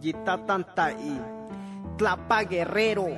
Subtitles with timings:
[0.00, 1.18] yita tanta y
[1.96, 3.08] tlapa guerrero.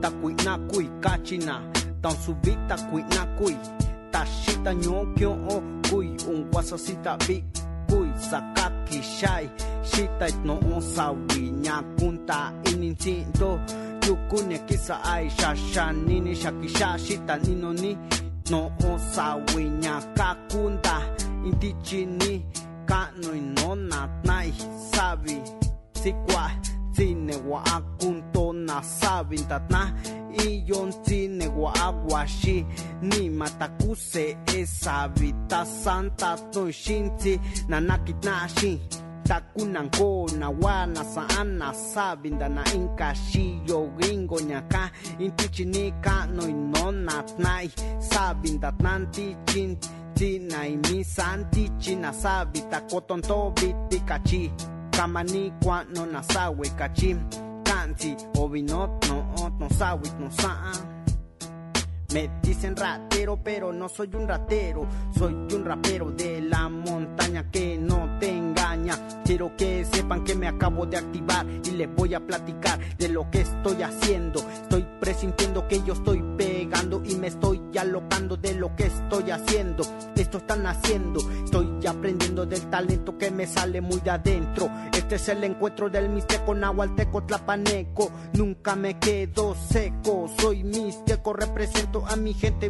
[0.00, 1.62] Takuina kui kachina,
[2.02, 3.56] tan subita kuina kui,
[4.12, 7.42] tashita nyokyo o kui, un guasasita bi
[7.88, 9.50] kui, sakaki shai,
[9.82, 13.58] shita no osawi, nyakunta inintinto,
[14.06, 17.98] Yukune kisa aisha shanini shakisha shita ninoni
[18.50, 21.02] no osawiña kakunda
[21.46, 22.44] intichini
[22.86, 24.52] kano inona tnai
[24.92, 25.40] sabi.
[26.02, 26.50] Sikwa
[26.92, 29.92] tsine wa akuntona sabi ntatna.
[30.46, 32.66] Iyon tsine wa aguashi
[33.02, 38.78] ni matakuse esabi tasanta toishinti nanakitnashin
[39.24, 49.76] takunan ko nawana saan nasabinda na inkashiyo gringo ñaka intichinika noinon natnai sabindatnantichin
[50.14, 54.52] tinaimi santichi nasabita kotontobiti kachi
[54.90, 57.16] kamanikua no nasawe kachi
[57.62, 60.76] kansi obinot no ot no sawit no saan
[62.14, 64.86] me dicen rat pero no soy un ratero.
[65.16, 68.98] Soy un rapero de la montaña que no te engaña.
[69.24, 73.30] Quiero que sepan que me acabo de activar y les voy a platicar de lo
[73.30, 74.40] que estoy haciendo.
[74.50, 79.84] Estoy presintiendo que yo estoy pegando y me estoy alocando de lo que estoy haciendo.
[80.14, 81.20] Esto están haciendo.
[81.44, 84.68] Estoy aprendiendo del talento que me sale muy de adentro.
[84.92, 88.10] Este es el encuentro del mixteco, nahualteco, tlapaneco.
[88.34, 90.30] Nunca me quedo seco.
[90.38, 92.68] Soy mixteco, represento a mi gente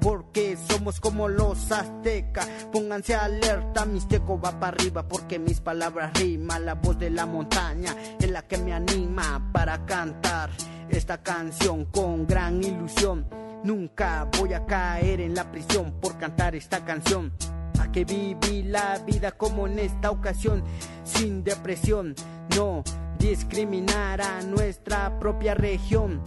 [0.00, 2.46] porque somos como los aztecas.
[2.72, 6.64] Pónganse alerta, mixteco va para arriba, porque mis palabras riman.
[6.64, 10.50] La voz de la montaña es la que me anima para cantar
[10.88, 13.26] esta canción con gran ilusión.
[13.64, 17.32] Nunca voy a caer en la prisión por cantar esta canción.
[17.80, 20.64] A que viví la vida como en esta ocasión,
[21.04, 22.14] sin depresión,
[22.56, 22.82] no
[23.18, 26.22] discriminar a nuestra propia región.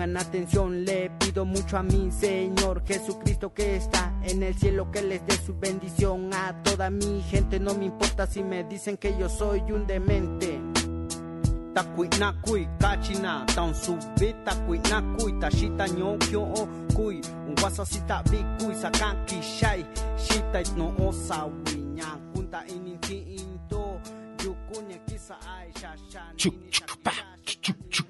[0.00, 5.02] Pongan atención, le pido mucho a mi Señor Jesucristo que está en el cielo, que
[5.02, 7.60] les dé su bendición a toda mi gente.
[7.60, 10.58] No me importa si me dicen que yo soy un demente.
[11.74, 19.84] Takuinakui, kachina, tan subi takuinakui, tashita nyokyo o kui, un wasasita bikui, sakaki shai,
[20.16, 24.00] shita no osawi, nyakunta ininti into,
[24.42, 26.34] yukunya kisa ai shashan.
[26.38, 27.12] Chuc, chuc, pa,
[27.44, 28.09] chuc, pa.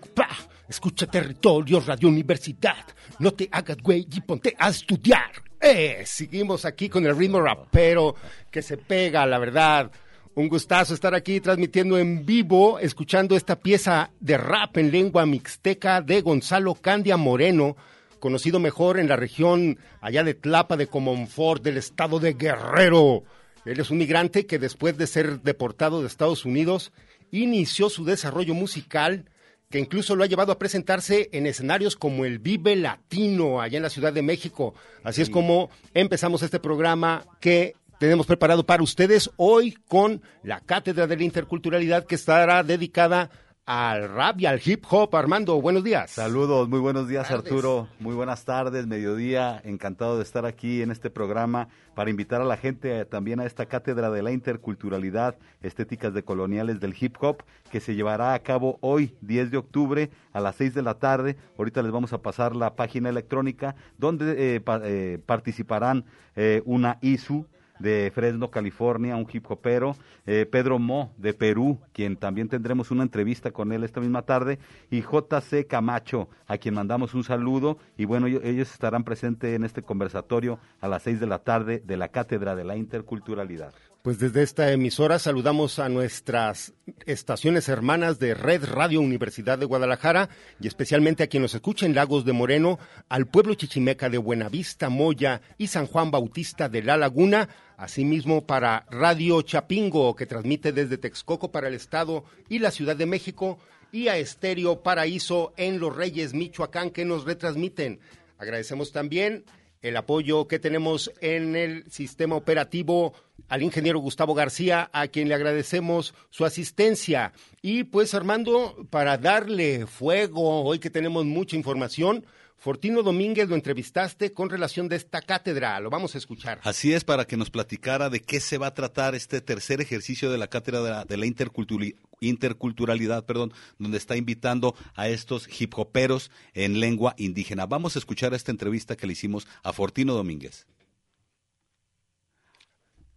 [0.80, 2.86] Escucha territorio, Radio Universidad.
[3.18, 5.30] No te hagas güey y ponte a estudiar.
[5.60, 8.14] Eh, seguimos aquí con el ritmo rapero
[8.50, 9.90] que se pega, la verdad.
[10.34, 16.00] Un gustazo estar aquí transmitiendo en vivo, escuchando esta pieza de rap en lengua mixteca
[16.00, 17.76] de Gonzalo Candia Moreno,
[18.18, 23.24] conocido mejor en la región allá de Tlapa de Comonfort, del estado de Guerrero.
[23.66, 26.90] Él es un migrante que después de ser deportado de Estados Unidos,
[27.30, 29.26] inició su desarrollo musical
[29.70, 33.84] que incluso lo ha llevado a presentarse en escenarios como el Vive Latino, allá en
[33.84, 34.74] la Ciudad de México.
[35.04, 41.06] Así es como empezamos este programa que tenemos preparado para ustedes hoy con la Cátedra
[41.06, 43.30] de la Interculturalidad que estará dedicada
[43.72, 45.14] al rap y al hip hop.
[45.14, 46.10] Armando, buenos días.
[46.10, 47.44] Saludos, muy buenos días Tardes.
[47.52, 52.44] Arturo, muy buenas tardes, mediodía, encantado de estar aquí en este programa para invitar a
[52.44, 57.14] la gente eh, también a esta cátedra de la interculturalidad, estéticas de coloniales del hip
[57.20, 60.94] hop, que se llevará a cabo hoy, 10 de octubre, a las 6 de la
[60.94, 61.36] tarde.
[61.56, 66.98] Ahorita les vamos a pasar la página electrónica donde eh, pa- eh, participarán eh, una
[67.02, 67.46] ISU,
[67.80, 69.96] de Fresno, California, un hip hopero,
[70.26, 74.60] eh, Pedro Mo de Perú, quien también tendremos una entrevista con él esta misma tarde,
[74.90, 79.64] y JC Camacho, a quien mandamos un saludo, y bueno, ellos, ellos estarán presentes en
[79.64, 83.72] este conversatorio a las seis de la tarde de la Cátedra de la Interculturalidad.
[84.02, 86.72] Pues desde esta emisora saludamos a nuestras
[87.04, 91.94] estaciones hermanas de Red Radio Universidad de Guadalajara y especialmente a quien nos escucha en
[91.94, 92.78] Lagos de Moreno,
[93.10, 98.86] al pueblo chichimeca de Buenavista, Moya y San Juan Bautista de La Laguna, asimismo para
[98.90, 103.58] Radio Chapingo que transmite desde Texcoco para el Estado y la Ciudad de México
[103.92, 108.00] y a Estéreo Paraíso en Los Reyes, Michoacán que nos retransmiten.
[108.38, 109.44] Agradecemos también
[109.82, 113.14] el apoyo que tenemos en el sistema operativo
[113.48, 117.32] al ingeniero Gustavo García, a quien le agradecemos su asistencia.
[117.62, 122.24] Y pues Armando, para darle fuego, hoy que tenemos mucha información,
[122.60, 126.60] Fortino Domínguez lo entrevistaste con relación de esta cátedra, lo vamos a escuchar.
[126.62, 130.30] Así es, para que nos platicara de qué se va a tratar este tercer ejercicio
[130.30, 135.48] de la cátedra de la, de la interculturi- interculturalidad, perdón, donde está invitando a estos
[135.58, 137.64] hip hoperos en lengua indígena.
[137.64, 140.66] Vamos a escuchar esta entrevista que le hicimos a Fortino Domínguez.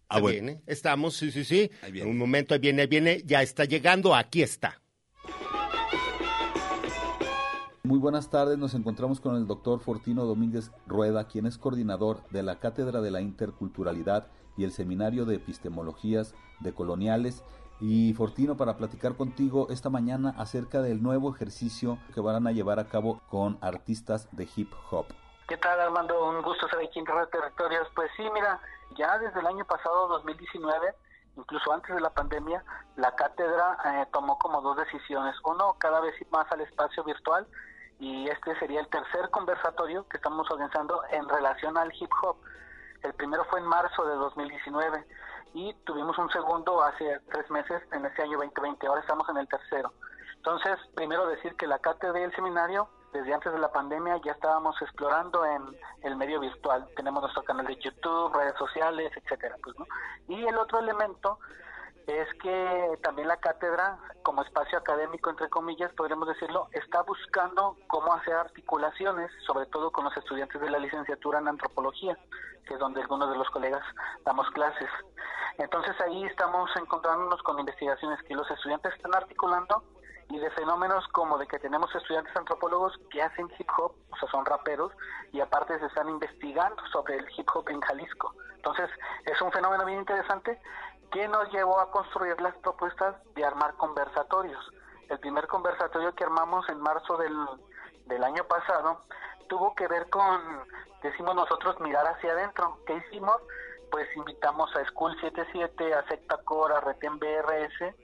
[0.08, 0.42] Ah, Ahí bueno.
[0.42, 1.70] viene, estamos, sí, sí, sí.
[1.82, 4.80] En un momento, ahí viene, ahí viene, ya está llegando, aquí está.
[7.86, 12.42] Muy buenas tardes, nos encontramos con el doctor Fortino Domínguez Rueda, quien es coordinador de
[12.42, 17.44] la Cátedra de la Interculturalidad y el Seminario de Epistemologías de Coloniales.
[17.82, 22.78] Y Fortino, para platicar contigo esta mañana acerca del nuevo ejercicio que van a llevar
[22.78, 25.04] a cabo con artistas de hip hop.
[25.46, 26.30] ¿Qué tal Armando?
[26.30, 27.86] Un gusto estar aquí en Red Territorios.
[27.94, 28.62] Pues sí, mira,
[28.96, 30.94] ya desde el año pasado, 2019,
[31.36, 32.64] incluso antes de la pandemia,
[32.96, 35.36] la cátedra eh, tomó como dos decisiones.
[35.44, 37.46] Uno, cada vez más al espacio virtual
[37.98, 42.36] y este sería el tercer conversatorio que estamos organizando en relación al hip hop.
[43.02, 45.06] El primero fue en marzo de 2019
[45.54, 48.86] y tuvimos un segundo hace tres meses en este año 2020.
[48.86, 49.92] Ahora estamos en el tercero.
[50.36, 54.32] Entonces, primero decir que la cátedra y el seminario, desde antes de la pandemia, ya
[54.32, 55.62] estábamos explorando en
[56.02, 56.86] el medio virtual.
[56.96, 59.56] Tenemos nuestro canal de YouTube, redes sociales, etcétera.
[59.62, 59.86] Pues, ¿no?
[60.28, 61.38] Y el otro elemento
[62.06, 68.12] es que también la cátedra, como espacio académico, entre comillas, podríamos decirlo, está buscando cómo
[68.12, 72.18] hacer articulaciones, sobre todo con los estudiantes de la licenciatura en antropología,
[72.66, 73.82] que es donde algunos de los colegas
[74.24, 74.90] damos clases.
[75.58, 79.82] Entonces ahí estamos encontrándonos con investigaciones que los estudiantes están articulando
[80.30, 84.28] y de fenómenos como de que tenemos estudiantes antropólogos que hacen hip hop, o sea,
[84.30, 84.92] son raperos,
[85.32, 88.34] y aparte se están investigando sobre el hip hop en Jalisco.
[88.56, 88.88] Entonces,
[89.26, 90.58] es un fenómeno bien interesante
[91.14, 94.58] que nos llevó a construir las propuestas de armar conversatorios.
[95.08, 97.32] El primer conversatorio que armamos en marzo del,
[98.06, 99.04] del año pasado
[99.48, 100.42] tuvo que ver con,
[101.04, 102.80] decimos nosotros, mirar hacia adentro.
[102.84, 103.36] ¿Qué hicimos?
[103.92, 107.94] Pues invitamos a School 77, a Secta Core, a Reten BRS,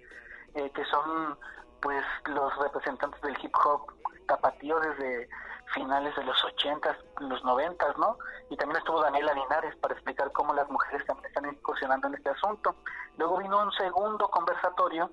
[0.55, 1.37] eh, que son
[1.83, 3.93] pues los representantes del hip hop
[4.29, 5.29] tapatío desde
[5.73, 8.19] finales de los 80, los 90, ¿no?
[8.51, 12.31] Y también estuvo Daniela Linares para explicar cómo las mujeres también están incursionando en este
[12.31, 12.77] asunto.
[13.17, 15.11] Luego vino un segundo conversatorio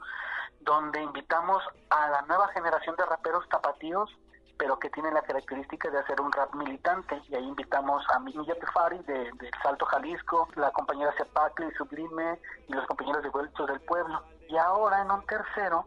[0.61, 4.09] donde invitamos a la nueva generación de raperos tapatíos,
[4.57, 7.21] pero que tienen la característica de hacer un rap militante.
[7.29, 12.73] Y ahí invitamos a Miguel Tefari de, de Salto Jalisco, la compañera Cepacli, Sublime y
[12.73, 14.23] los compañeros de Vueltos del Pueblo.
[14.49, 15.85] Y ahora en un tercero,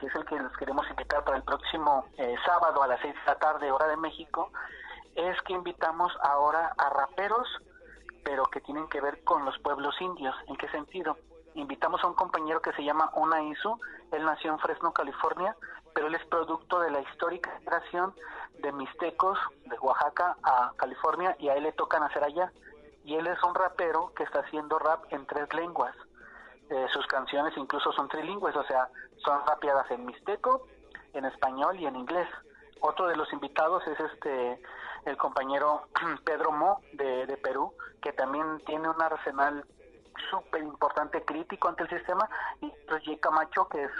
[0.00, 3.14] que es el que los queremos invitar para el próximo eh, sábado a las 6
[3.14, 4.50] de la tarde, hora de México,
[5.14, 7.46] es que invitamos ahora a raperos,
[8.24, 10.34] pero que tienen que ver con los pueblos indios.
[10.46, 11.18] ¿En qué sentido?
[11.54, 13.78] Invitamos a un compañero que se llama Una Isu,
[14.12, 15.54] él nació en Fresno, California,
[15.94, 18.14] pero él es producto de la histórica migración
[18.62, 22.50] de mixtecos de Oaxaca a California y a él le toca nacer allá.
[23.04, 25.94] Y él es un rapero que está haciendo rap en tres lenguas.
[26.70, 28.88] Eh, sus canciones incluso son trilingües, o sea,
[29.24, 30.66] son rapeadas en mixteco,
[31.12, 32.28] en español y en inglés.
[32.80, 34.62] Otro de los invitados es este
[35.04, 35.88] el compañero
[36.24, 39.64] Pedro Mo de, de Perú, que también tiene un arsenal
[40.30, 42.28] súper importante, crítico ante el sistema,
[42.60, 42.72] y
[43.04, 43.90] Jay Camacho, que es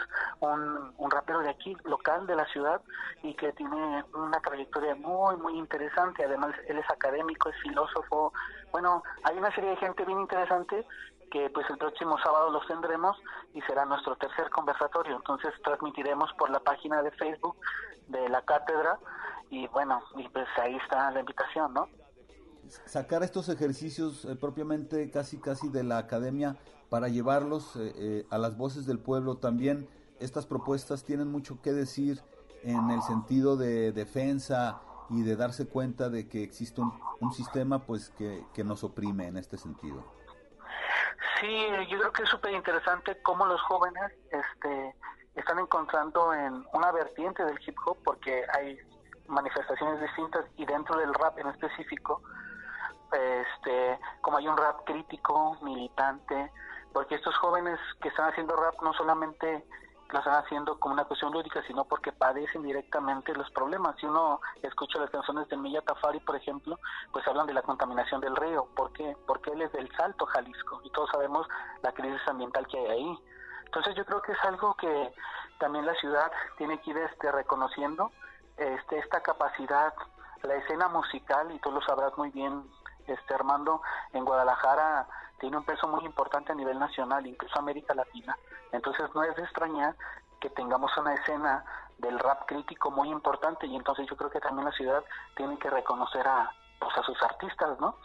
[0.40, 2.82] un, un rapero de aquí, local de la ciudad,
[3.22, 6.24] y que tiene una trayectoria muy, muy interesante.
[6.24, 8.32] Además, él es académico, es filósofo.
[8.70, 10.86] Bueno, hay una serie de gente bien interesante
[11.30, 13.16] que pues el próximo sábado los tendremos
[13.54, 15.16] y será nuestro tercer conversatorio.
[15.16, 17.56] Entonces transmitiremos por la página de Facebook
[18.08, 18.98] de la cátedra
[19.50, 21.88] y bueno, y pues ahí está la invitación, ¿no?
[22.86, 26.56] Sacar estos ejercicios eh, propiamente casi casi de la academia
[26.88, 29.88] para llevarlos eh, eh, a las voces del pueblo también.
[30.20, 32.22] Estas propuestas tienen mucho que decir
[32.62, 37.80] en el sentido de defensa y de darse cuenta de que existe un, un sistema
[37.80, 40.04] pues que, que nos oprime en este sentido.
[41.40, 44.94] Sí, yo creo que es súper interesante cómo los jóvenes este,
[45.34, 48.78] están encontrando en una vertiente del hip hop, porque hay
[49.26, 52.20] manifestaciones distintas y dentro del rap en específico,
[53.12, 56.52] este, como hay un rap crítico, militante,
[56.92, 59.64] porque estos jóvenes que están haciendo rap no solamente
[60.12, 63.96] lo están haciendo como una cuestión lúdica, sino porque padecen directamente los problemas.
[63.96, 66.78] Si uno escucha las canciones de Milla Tafari, por ejemplo,
[67.12, 68.66] pues hablan de la contaminación del río.
[68.74, 69.16] ¿Por qué?
[69.26, 71.46] Porque él es del Salto, Jalisco, y todos sabemos
[71.82, 73.18] la crisis ambiental que hay ahí.
[73.66, 75.14] Entonces yo creo que es algo que
[75.58, 78.10] también la ciudad tiene que ir este, reconociendo,
[78.56, 79.94] este, esta capacidad,
[80.42, 82.64] la escena musical, y tú lo sabrás muy bien,
[83.06, 85.06] este Armando, en Guadalajara
[85.40, 88.38] tiene un peso muy importante a nivel nacional, incluso América Latina.
[88.70, 89.96] Entonces no es de extrañar
[90.38, 91.64] que tengamos una escena
[91.98, 95.02] del rap crítico muy importante y entonces yo creo que también la ciudad
[95.36, 97.96] tiene que reconocer a, pues, a sus artistas, ¿no?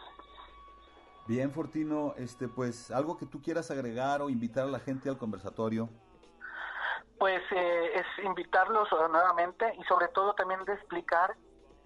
[1.27, 5.17] Bien, Fortino, este, pues algo que tú quieras agregar o invitar a la gente al
[5.17, 5.89] conversatorio.
[7.17, 11.35] Pues eh, es invitarlos nuevamente y sobre todo también de explicar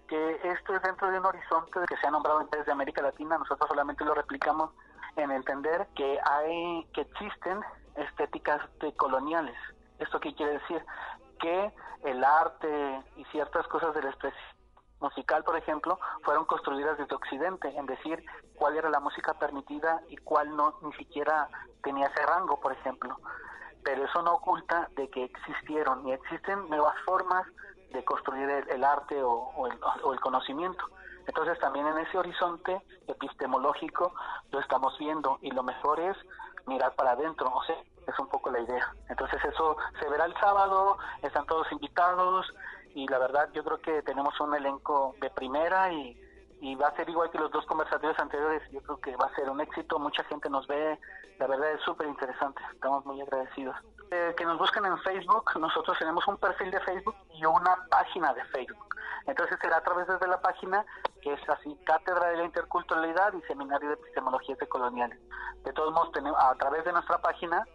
[0.08, 3.00] que esto es dentro de un horizonte que se ha nombrado en países de América
[3.00, 4.72] Latina, nosotros solamente lo replicamos
[5.16, 7.60] en entender que hay que existen
[7.96, 8.60] estéticas
[8.96, 9.56] coloniales.
[9.98, 10.84] ¿Esto qué quiere decir?
[11.38, 11.72] Que
[12.04, 14.60] el arte y ciertas cosas de la expresión
[15.00, 18.22] musical, por ejemplo, fueron construidas desde Occidente, en decir
[18.54, 21.48] cuál era la música permitida y cuál no, ni siquiera
[21.82, 23.16] tenía ese rango, por ejemplo.
[23.82, 27.46] Pero eso no oculta de que existieron y existen nuevas formas
[27.92, 30.84] de construir el, arte o, el, o el conocimiento.
[31.26, 32.80] Entonces también en ese horizonte
[33.20, 34.14] epistemológico
[34.50, 36.16] lo estamos viendo y lo mejor es
[36.66, 38.94] mirar para adentro, o sea, es un poco la idea.
[39.08, 42.52] Entonces eso se verá el sábado, están todos invitados
[42.94, 46.18] y la verdad yo creo que tenemos un elenco de primera y,
[46.60, 49.34] y va a ser igual que los dos conversatorios anteriores, yo creo que va a
[49.34, 50.98] ser un éxito, mucha gente nos ve,
[51.38, 53.76] la verdad es súper interesante, estamos muy agradecidos.
[54.10, 58.34] Eh, que nos busquen en Facebook, nosotros tenemos un perfil de Facebook y una página
[58.34, 58.89] de Facebook.
[59.26, 60.84] Entonces será a través de la página
[61.20, 65.18] que es así, Cátedra de la Interculturalidad y Seminario de Epistemologías Decoloniales.
[65.64, 67.66] De todos modos, tenemos, a través de nuestra página,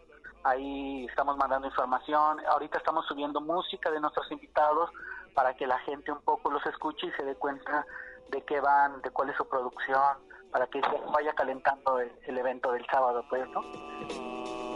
[0.44, 4.90] ahí estamos mandando información, ahorita estamos subiendo música de nuestros invitados
[5.34, 7.86] para que la gente un poco los escuche y se dé cuenta
[8.30, 10.18] de qué van, de cuál es su producción,
[10.52, 13.62] para que se vaya calentando el, evento del sábado, pues, ¿no?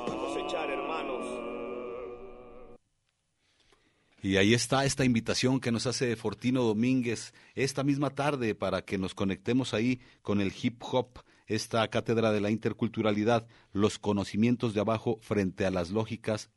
[0.05, 1.58] Cosechar, hermanos.
[4.21, 8.97] Y ahí está esta invitación que nos hace Fortino Domínguez esta misma tarde para que
[8.97, 14.81] nos conectemos ahí con el hip hop, esta cátedra de la interculturalidad, los conocimientos de
[14.81, 16.49] abajo frente a las lógicas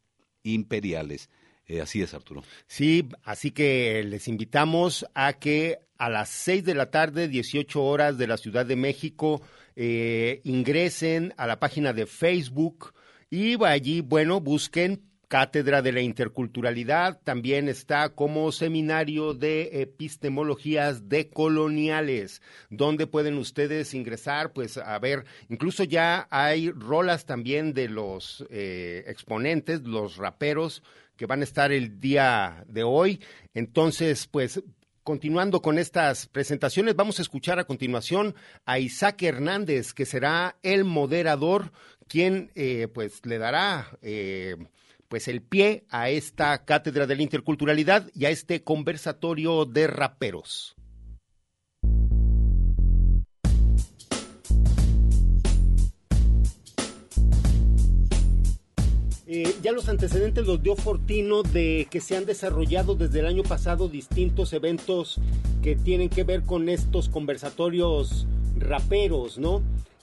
[0.42, 1.30] imperiales.
[1.66, 2.42] Eh, así es, Arturo.
[2.66, 8.18] Sí, así que les invitamos a que a las 6 de la tarde, 18 horas
[8.18, 9.40] de la Ciudad de México,
[9.76, 12.92] eh, ingresen a la página de Facebook
[13.30, 22.42] y allí, bueno, busquen Cátedra de la Interculturalidad también está como seminario de epistemologías decoloniales,
[22.68, 29.04] donde pueden ustedes ingresar, pues a ver, incluso ya hay rolas también de los eh,
[29.06, 30.82] exponentes, los raperos
[31.16, 33.18] que van a estar el día de hoy.
[33.54, 34.62] Entonces, pues
[35.04, 38.36] Continuando con estas presentaciones, vamos a escuchar a continuación
[38.66, 41.72] a Isaac Hernández, que será el moderador,
[42.06, 44.54] quien eh, pues le dará eh,
[45.12, 50.74] pues el pie a esta cátedra de la interculturalidad y a este conversatorio de raperos.
[59.26, 63.42] Eh, ya los antecedentes los dio Fortino de que se han desarrollado desde el año
[63.42, 65.20] pasado distintos eventos
[65.62, 68.26] que tienen que ver con estos conversatorios
[68.56, 69.60] raperos, ¿no?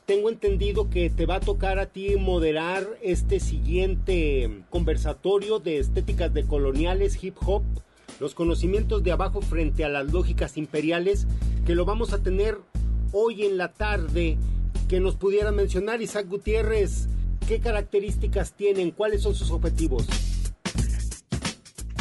[0.09, 6.33] Tengo entendido que te va a tocar a ti moderar este siguiente conversatorio de estéticas
[6.33, 7.61] de coloniales hip hop,
[8.19, 11.27] los conocimientos de abajo frente a las lógicas imperiales,
[11.63, 12.57] que lo vamos a tener
[13.11, 14.39] hoy en la tarde,
[14.87, 17.07] que nos pudiera mencionar Isaac Gutiérrez,
[17.47, 18.89] ¿Qué características tienen?
[18.89, 20.07] ¿Cuáles son sus objetivos?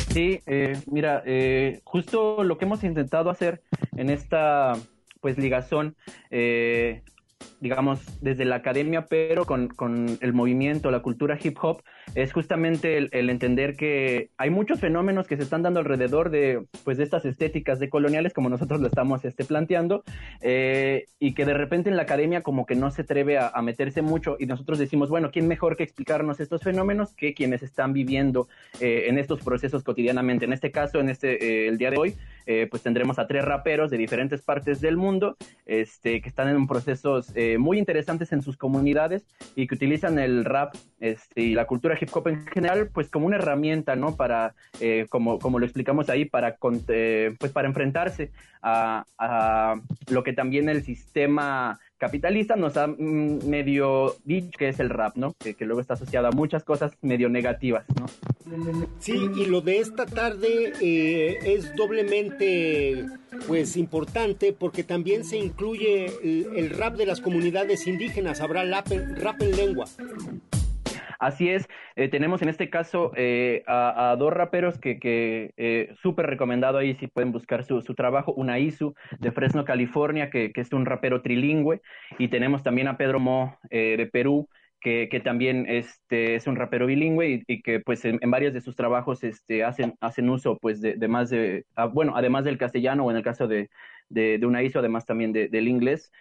[0.09, 3.61] Sí, eh, mira, eh, justo lo que hemos intentado hacer
[3.99, 4.79] en esta
[5.21, 5.95] pues ligazón
[6.31, 7.03] eh,
[7.61, 11.83] digamos, desde la academia, pero con, con, el movimiento, la cultura hip hop,
[12.15, 16.99] es justamente el, entender que hay muchos fenómenos que se están dando alrededor de, pues,
[16.99, 20.05] de estas estéticas de coloniales, como nosotros lo estamos este, planteando,
[20.41, 24.03] eh, y que de repente en la academia como que no se atreve a, meterse
[24.03, 28.49] mucho, y nosotros decimos, bueno, ¿quién mejor que explicarnos estos fenómenos que quienes están viviendo
[28.81, 30.45] eh, en estos procesos cotidianamente?
[30.45, 32.15] En este caso, en este, eh, el día de hoy,
[32.71, 35.37] pues tendremos a tres raperos de diferentes partes del mundo,
[35.67, 40.75] este, que están en procesos muy interesantes en sus comunidades y que utilizan el rap
[41.01, 44.17] este, y la cultura hip hop en general, pues como una herramienta, ¿no?
[44.17, 46.57] Para, eh, como, como lo explicamos ahí, para,
[46.89, 53.47] eh, pues para enfrentarse a, a, lo que también el sistema capitalista nos ha mm,
[53.47, 55.35] medio dicho que es el rap, ¿no?
[55.39, 58.07] Que, luego está asociado a muchas cosas medio negativas, ¿no?
[58.99, 63.05] Sí, y lo de esta tarde eh, es doblemente,
[63.47, 69.57] pues, importante porque también se incluye el, rap de las comunidades indígenas, habrá rap en
[69.57, 69.87] lengua.
[71.19, 76.27] Así es, eh, tenemos en este caso eh, a, dos raperos que, que eh, súper
[76.27, 80.61] recomendado ahí si pueden buscar su, su trabajo, una Isu de Fresno, California, que, que,
[80.61, 81.83] es un rapero trilingüe,
[82.19, 84.49] y tenemos también a Pedro Mo de Perú,
[84.81, 88.77] que, que, también este, es un rapero bilingüe y, que pues en, varios de sus
[88.77, 93.11] trabajos este, hacen, hacen uso pues de, más de, ah, bueno, además del castellano o
[93.11, 93.71] en el caso de,
[94.09, 96.13] de, de una ISO, además también del inglés,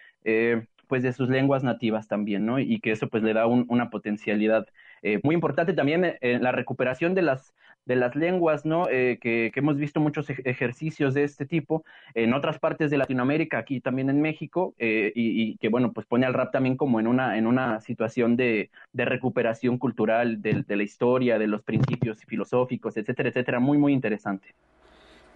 [0.88, 2.58] pues de sus lenguas nativas también, ¿no?
[2.58, 4.66] Y que eso pues le da una potencialidad
[5.02, 8.86] eh, muy importante también eh, la recuperación de las de las lenguas, ¿no?
[8.90, 13.80] Eh, que, hemos visto muchos ejercicios de este tipo en otras partes de Latinoamérica, aquí
[13.80, 17.46] también en México, y, que, bueno, pues pone al rap también como en una, en
[17.46, 23.58] una situación de, de recuperación cultural de, la historia, de los principios filosóficos, etcétera, etcétera,
[23.58, 24.54] muy, muy interesante.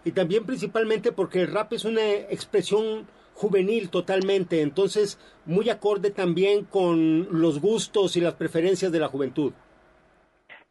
[0.04, 3.06] Y también principalmente porque el rap es una expresión
[3.42, 9.52] juvenil totalmente, entonces muy acorde también con los gustos y las preferencias de la juventud.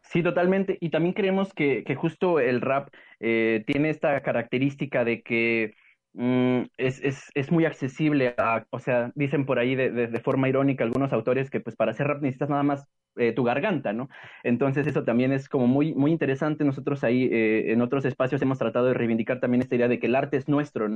[0.02, 0.78] Sí, totalmente.
[0.82, 5.74] Y también creemos que, que justo el rap eh, tiene esta característica de que
[6.14, 10.50] mm, es, es, es, muy accesible a, o sea, dicen por ahí de, de, forma
[10.50, 14.08] irónica algunos autores que pues para hacer rap necesitas nada más eh, tu garganta, ¿no?
[14.42, 16.64] Entonces eso también es como muy, muy interesante.
[16.64, 20.08] Nosotros ahí eh, en otros espacios hemos tratado de reivindicar también esta idea de que
[20.08, 20.88] el arte es nuestro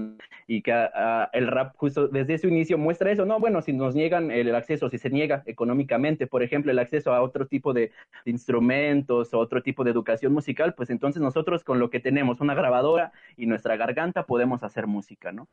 [0.47, 0.71] y que
[1.33, 3.25] el rap justo desde su inicio muestra eso.
[3.25, 7.13] No, bueno, si nos niegan el, acceso, si se niega económicamente, por ejemplo, el acceso
[7.13, 7.91] a otro tipo de,
[8.23, 12.53] instrumentos o otro tipo de educación musical, pues entonces nosotros con lo que tenemos, una
[12.55, 15.47] grabadora y nuestra garganta, podemos hacer música, ¿no?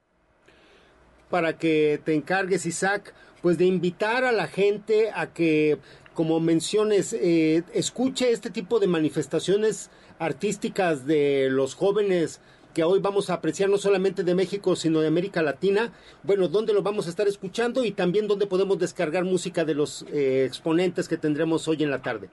[1.31, 5.79] Para que te encargues, Isaac, pues de invitar a la gente a que
[6.15, 12.41] como menciones, eh, escuche este tipo de manifestaciones artísticas de los jóvenes
[12.75, 15.93] que hoy vamos a apreciar no solamente de México, sino de América Latina.
[16.23, 20.07] Bueno, ¿dónde lo vamos a estar escuchando y también dónde podemos descargar música de los
[20.13, 22.31] eh, exponentes que tendremos hoy en la tarde?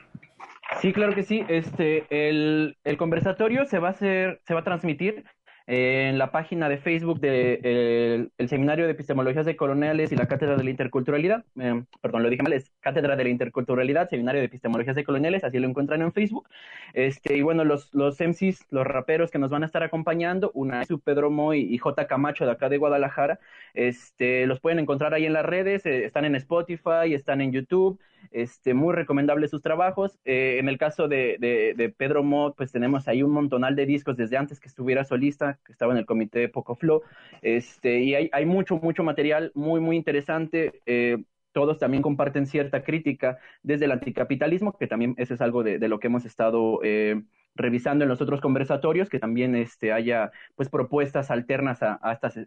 [0.82, 1.44] Sí, claro que sí.
[1.50, 5.26] Este, el, el conversatorio se va a hacer, se va a transmitir
[5.72, 10.26] en la página de Facebook del de, el Seminario de Epistemologías de Coloniales y la
[10.28, 14.42] Cátedra de la Interculturalidad, eh, perdón, lo dije mal, es Cátedra de la Interculturalidad, Seminario
[14.42, 16.50] de Epistemologías de Coloniales, así lo encuentran en Facebook.
[16.96, 20.82] Este, y bueno, los, los MCs, los raperos que nos van a estar acompañando, una
[20.82, 22.08] es Pedro Moy y J.
[22.08, 23.40] Camacho de acá de Guadalajara,
[23.76, 28.00] este, los pueden encontrar ahí en las redes, eh, están en Spotify, están en YouTube,
[28.32, 30.18] este, muy recomendables sus trabajos.
[30.26, 34.18] Eh, en el caso de, de, Pedro Mod, pues tenemos ahí un montonal de discos
[34.18, 37.02] desde antes que estuviera solista, que estaba en el comité de Poco Flow,
[37.42, 40.82] este, y hay, hay mucho, mucho material muy, muy interesante.
[40.86, 41.18] Eh,
[41.52, 46.00] todos también comparten cierta crítica desde el anticapitalismo, que también eso es algo de, lo
[46.00, 47.24] que hemos estado eh,
[47.56, 52.40] revisando en los otros conversatorios, que también este, haya pues propuestas alternas a, estas,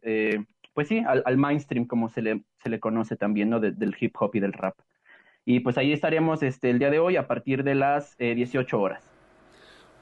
[0.72, 3.60] pues sí, al, mainstream, como se le, se le conoce también, ¿no?
[3.60, 4.76] del hip hop y del rap.
[5.44, 8.78] Y pues ahí estaremos este, el día de hoy a partir de las 18 eh,
[8.78, 9.02] horas.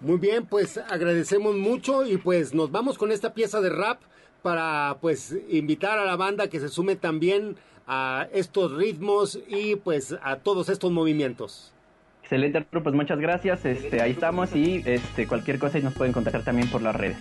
[0.00, 4.00] Muy bien, pues agradecemos mucho y pues nos vamos con esta pieza de rap
[4.42, 10.16] para pues invitar a la banda que se sume también a estos ritmos y pues
[10.22, 11.72] a todos estos movimientos.
[12.22, 13.64] Excelente, pues muchas gracias.
[13.64, 17.18] Este, ahí estamos y este, cualquier cosa y nos pueden contactar también por las redes.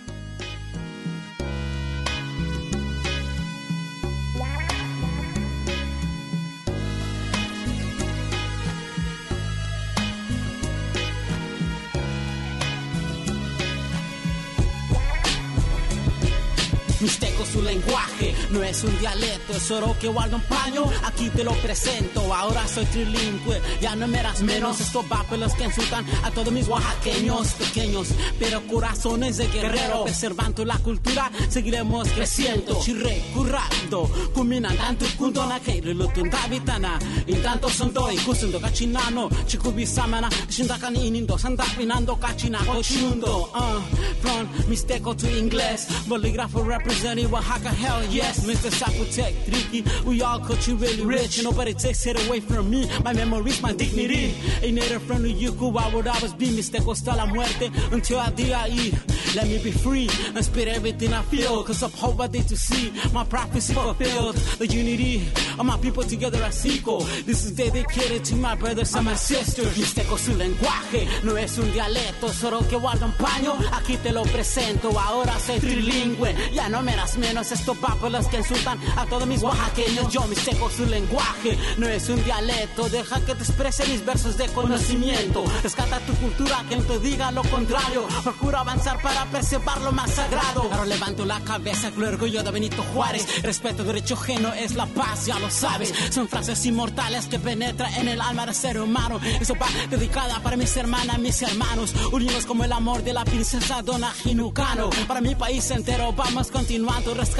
[17.70, 18.34] Lenguaje.
[18.50, 20.84] No es un dialecto, es oro que guarda un paño.
[21.04, 23.60] Aquí te lo presento, ahora soy trilingüe.
[23.80, 25.04] Ya no me das menos estos
[25.38, 30.04] los que insultan a todos mis oaxaqueños pequeños, pero corazones de guerrero.
[30.04, 32.80] Preservando la cultura, seguiremos creciendo.
[32.82, 36.98] Chirre, currando, cuminando junto na keire lutun davitana.
[37.26, 43.50] Intanto son doi, kusendo kachinano, chikubi samana, shindakani inindo, sandapinando kachina cochinundo.
[43.54, 43.80] Uh,
[44.20, 48.44] from Mixteco to English, bolígrafo representing Oaxaca, hell yes.
[48.46, 48.70] Mr.
[48.70, 51.42] Zapotec, Tricky, we all culture really rich.
[51.42, 54.34] Nobody takes it away from me, my memories, my dignity.
[54.62, 56.84] A native from the Yuku, why would I always be Mr.
[56.84, 58.92] hasta la muerte until I die.
[59.36, 63.24] Let me be free and spit everything I feel, cause I'm hoping to see my
[63.24, 64.34] prophecy fulfilled.
[64.58, 67.00] The unity of my people together as equal.
[67.26, 69.76] This is dedicated to my brothers and my sisters.
[69.78, 73.54] Mixteco su lenguaje, no es un dialecto, solo que guarda un paño.
[73.72, 76.34] Aquí te lo presento, ahora soy trilingüe.
[76.52, 80.12] Ya no me das menos estos papeles que insultan a todos mis oaxaqueños.
[80.12, 82.88] Yo mixteco su lenguaje, no es un dialecto.
[82.88, 85.44] Deja que te exprese mis versos de conocimiento.
[85.62, 88.06] Rescata tu cultura, quien te diga lo contrario.
[88.22, 90.62] Procura avanzar para preservar lo más sagrado.
[90.70, 93.42] Ahora levanto la cabeza el orgullo de Benito Juárez.
[93.42, 95.92] Respeto, derecho ajeno es la paz, ya lo sabes.
[96.10, 99.20] Son frases inmortales que penetran en el alma del ser humano.
[99.40, 101.94] Eso va dedicada para mis hermanas, mis hermanos.
[102.12, 104.90] Unidos como el amor de la princesa Dona Jinucano.
[105.06, 107.39] Para mi país entero vamos continuando, rescatando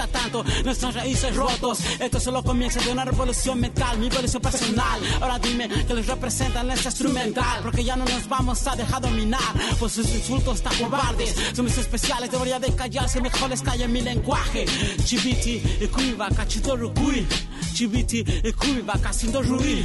[0.65, 1.81] nuestras raíces rotos.
[1.99, 5.01] Esto solo comienza de una revolución mental, mi evolución personal.
[5.21, 7.61] Ahora dime que les representan en este instrumental.
[7.63, 9.41] Porque ya no nos vamos a dejar dominar
[9.79, 11.35] por sus insultos tan cobardes.
[11.55, 14.67] Son mis especiales, debería de callarse, mejor les mi lenguaje.
[15.05, 17.27] Chibiti, ekuiva, cachitoru kui.
[17.75, 19.85] Chibiti, ekuiva, casindo rui.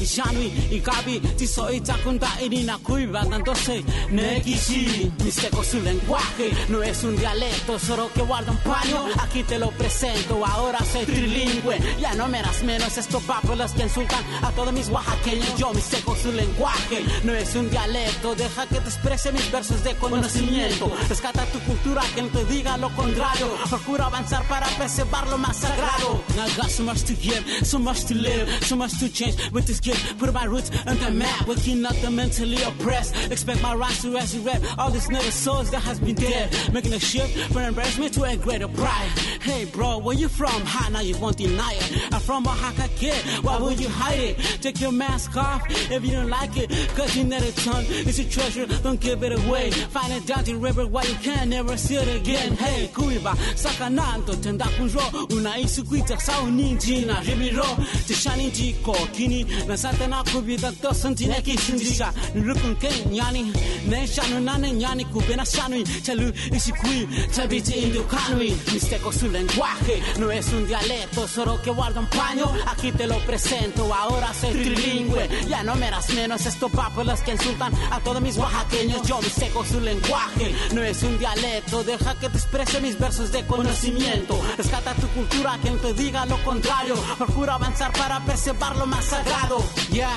[0.00, 5.12] Ishanui, ikabi, tiso itakunda, irina kuiva, dándose nekishi.
[5.24, 9.06] Mixteco su lenguaje, no es un dialecto, solo que guarda un paño.
[9.20, 11.78] Aquí te lo presento, ahora soy trilingüe.
[12.00, 15.56] Ya no me das menos estos papeles que insultan a todos mis oaxaqueños.
[15.56, 19.94] Yo mixteco su lenguaje, no es un dialecto, deja que te exprese mis versos de
[19.96, 20.92] conocimiento.
[21.08, 23.48] Rescata tu cultura, quien te diga lo contrario.
[23.68, 26.22] Procura avanzar para preservar lo más sagrado.
[26.36, 29.66] I got so much to give, so much to live, so much to change with
[29.66, 30.18] this gift.
[30.18, 33.14] Put my roots on the map, waking up the mentally oppressed.
[33.30, 36.44] Expect my rise to resurrect all these little souls that has been dead.
[36.72, 39.10] Making a shift from embarrassment to a greater pride.
[39.40, 40.60] Hey bro, where you from?
[40.62, 42.12] How now you won't deny it.
[42.12, 44.36] I'm from Oaxaca kid, why would you hide it?
[44.60, 46.70] Take your mask off if you don't like it.
[46.96, 49.70] Cause you the tongue is a treasure, don't give it away.
[49.70, 52.52] Find it down the river while you can, never see it again.
[52.56, 55.04] Hey, kuiba, sakanando, tenda kunjo,
[55.36, 61.56] una isukuita sao ninjina, rimiro, te shani jiko, kini, na satana kubita to santine ki
[61.56, 63.52] sindisha, nurukun ken nyani,
[63.86, 70.52] ne shanu nane nyani kubena shanui, chalu isikui, chabiti indukanui, mixteco su lenguaje, no es
[70.52, 75.62] un dialecto, solo que guarda un paño, aquí te lo presento, ahora soy trilingüe, ya
[75.62, 79.80] no me das menos estos papeles que insultan a todos mis oaxaqueños, yo mixteco su
[79.80, 85.06] lenguaje, no es un dialecto, deja que te exprese mis versos de conocimiento, rescata tu
[85.08, 89.58] cultura, quien te diga lo contrario, procura avanzar para preservar lo más sagrado,
[89.92, 90.16] yeah,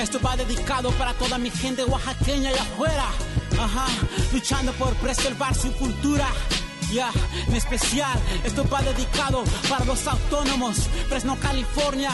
[0.00, 3.06] esto va dedicado para toda mi gente oaxaqueña y afuera,
[3.58, 3.86] ajá,
[4.32, 6.26] luchando por preservar su cultura.
[6.92, 7.10] Ya,
[7.46, 12.10] en especial, esto va dedicado para los autónomos, Fresno, California.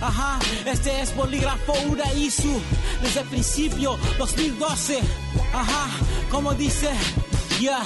[0.00, 2.60] Ajá, este es Bolígrafo Uraizu,
[3.02, 5.00] desde el principio, 2012.
[5.52, 5.86] Ajá,
[6.30, 6.90] como dice,
[7.60, 7.82] ya.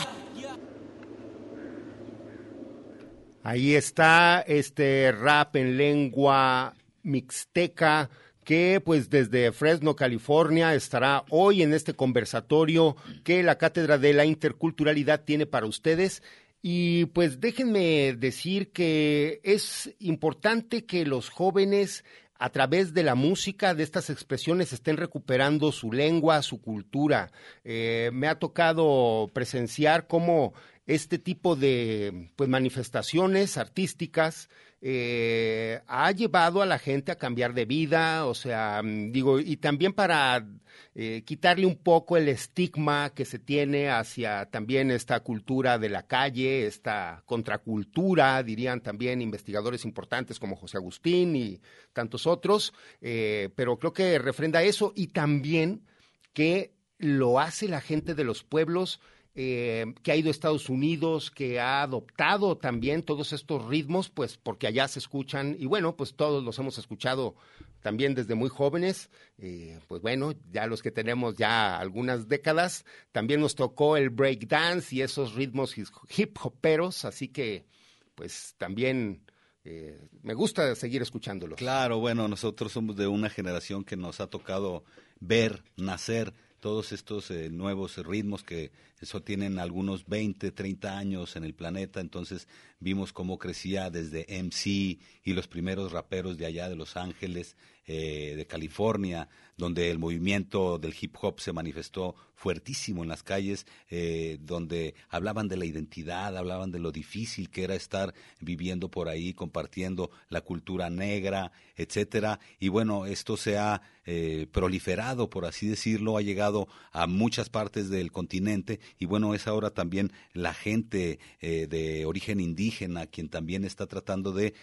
[3.44, 8.08] Ahí está este rap en lengua mixteca
[8.44, 14.24] que pues desde Fresno, California, estará hoy en este conversatorio que la Cátedra de la
[14.24, 16.22] Interculturalidad tiene para ustedes.
[16.62, 22.04] Y pues déjenme decir que es importante que los jóvenes
[22.38, 27.30] a través de la música, de estas expresiones, estén recuperando su lengua, su cultura.
[27.64, 30.52] Eh, me ha tocado presenciar cómo
[30.86, 34.48] este tipo de pues, manifestaciones artísticas
[34.86, 39.56] eh, ha llevado a la gente a cambiar de vida, o sea, mm, digo, y
[39.56, 40.46] también para
[40.94, 46.06] eh, quitarle un poco el estigma que se tiene hacia también esta cultura de la
[46.06, 51.62] calle, esta contracultura, dirían también investigadores importantes como José Agustín y
[51.94, 55.86] tantos otros, eh, pero creo que refrenda eso y también
[56.34, 59.00] que lo hace la gente de los pueblos
[59.34, 64.36] eh, que ha ido a Estados Unidos, que ha adoptado también todos estos ritmos, pues
[64.36, 67.34] porque allá se escuchan, y bueno, pues todos los hemos escuchado
[67.80, 73.40] también desde muy jóvenes, eh, pues bueno, ya los que tenemos ya algunas décadas, también
[73.40, 77.66] nos tocó el break dance y esos ritmos hip hoperos, así que
[78.14, 79.22] pues también
[79.64, 81.58] eh, me gusta seguir escuchándolos.
[81.58, 84.84] Claro, bueno, nosotros somos de una generación que nos ha tocado
[85.20, 86.32] ver nacer
[86.64, 92.00] todos estos eh, nuevos ritmos que eso tienen algunos 20, 30 años en el planeta,
[92.00, 92.48] entonces
[92.80, 97.54] vimos cómo crecía desde MC y los primeros raperos de allá de Los Ángeles,
[97.86, 103.66] eh, de California, donde el movimiento del hip hop se manifestó fuertísimo en las calles,
[103.90, 109.08] eh, donde hablaban de la identidad, hablaban de lo difícil que era estar viviendo por
[109.08, 112.40] ahí, compartiendo la cultura negra, etcétera.
[112.58, 117.90] Y bueno, esto se ha eh, proliferado, por así decirlo, ha llegado a muchas partes
[117.90, 123.86] del continente y bueno, es ahora también la gente de origen indígena quien también está
[123.86, 124.54] tratando de,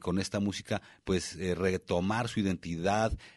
[0.00, 2.67] con esta música, pues retomar su identidad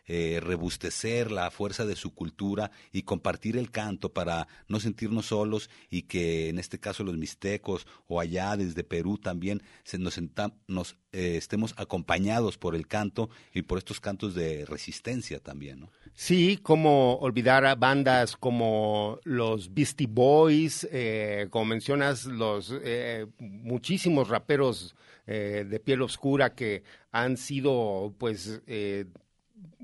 [0.06, 5.70] eh, rebustecer la fuerza de su cultura y compartir el canto para no sentirnos solos
[5.90, 10.20] y que en este caso los mixtecos o allá desde Perú también se nos,
[10.68, 15.92] nos eh, estemos acompañados por el canto y por estos cantos de resistencia también, ¿no?
[16.14, 24.30] Sí, como olvidar a bandas como los Beastie Boys, eh, como mencionas, los eh, muchísimos
[24.30, 28.62] raperos de piel oscura que han sido, pues,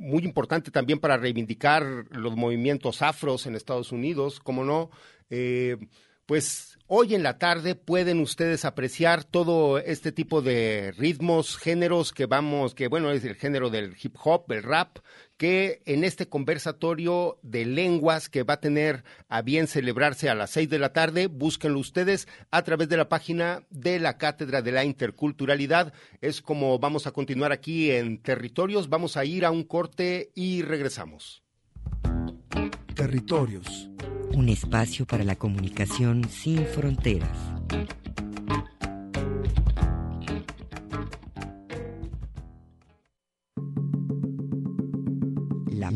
[0.07, 4.89] muy importante también para reivindicar los movimientos afros en Estados Unidos, como no,
[6.25, 12.27] pues Hoy en la tarde pueden ustedes apreciar todo este tipo de ritmos, géneros que
[12.27, 14.99] vamos, que bueno, es el género del hip hop, el rap,
[15.37, 20.51] que en este conversatorio de lenguas que va a tener a bien celebrarse a las
[20.51, 24.71] seis de la tarde, búsquenlo ustedes a través de la página de la Cátedra de
[24.71, 25.93] la Interculturalidad.
[26.21, 28.89] Es como vamos a continuar aquí en Territorios.
[28.89, 31.43] Vamos a ir a un corte y regresamos.
[32.95, 33.89] Territorios
[34.33, 37.37] un espacio para la comunicación sin fronteras.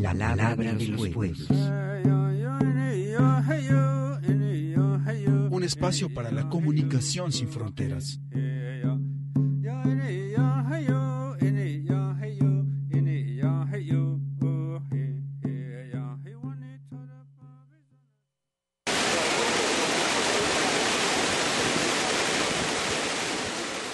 [0.02, 1.48] La palabra, de los pueblos.
[5.52, 8.20] Un espacio para la comunicación sin fronteras.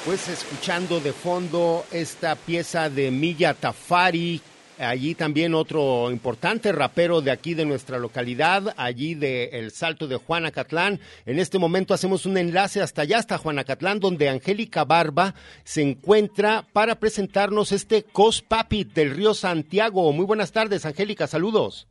[0.06, 4.42] Pues escuchando de fondo esta pieza de Milla Tafari,
[4.80, 10.18] allí también otro importante rapero de aquí de nuestra localidad, allí de El Salto de
[10.18, 11.00] Juanacatlán.
[11.26, 16.66] En este momento hacemos un enlace hasta allá, hasta Juanacatlán, donde Angélica Barba se encuentra
[16.74, 20.12] para presentarnos este Cos Papit del río Santiago.
[20.14, 21.88] Muy buenas tardes, Angélica, saludos.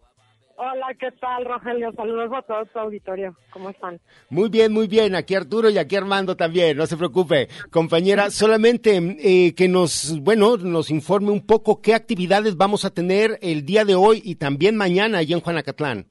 [0.58, 1.92] Hola, ¿qué tal, Rogelio?
[1.92, 3.36] Saludos a todo tu auditorio.
[3.50, 4.00] ¿Cómo están?
[4.30, 5.14] Muy bien, muy bien.
[5.14, 6.78] Aquí Arturo y aquí Armando también.
[6.78, 8.30] No se preocupe, compañera.
[8.30, 13.66] Solamente eh, que nos, bueno, nos informe un poco qué actividades vamos a tener el
[13.66, 16.06] día de hoy y también mañana allí en Juanacatlán.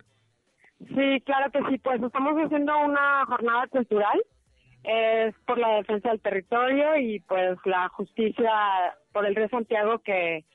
[0.78, 1.80] Sí, claro que sí.
[1.80, 4.24] Pues estamos haciendo una jornada cultural.
[4.84, 8.52] Es por la defensa del territorio y pues la justicia
[9.12, 10.46] por el Rey Santiago que,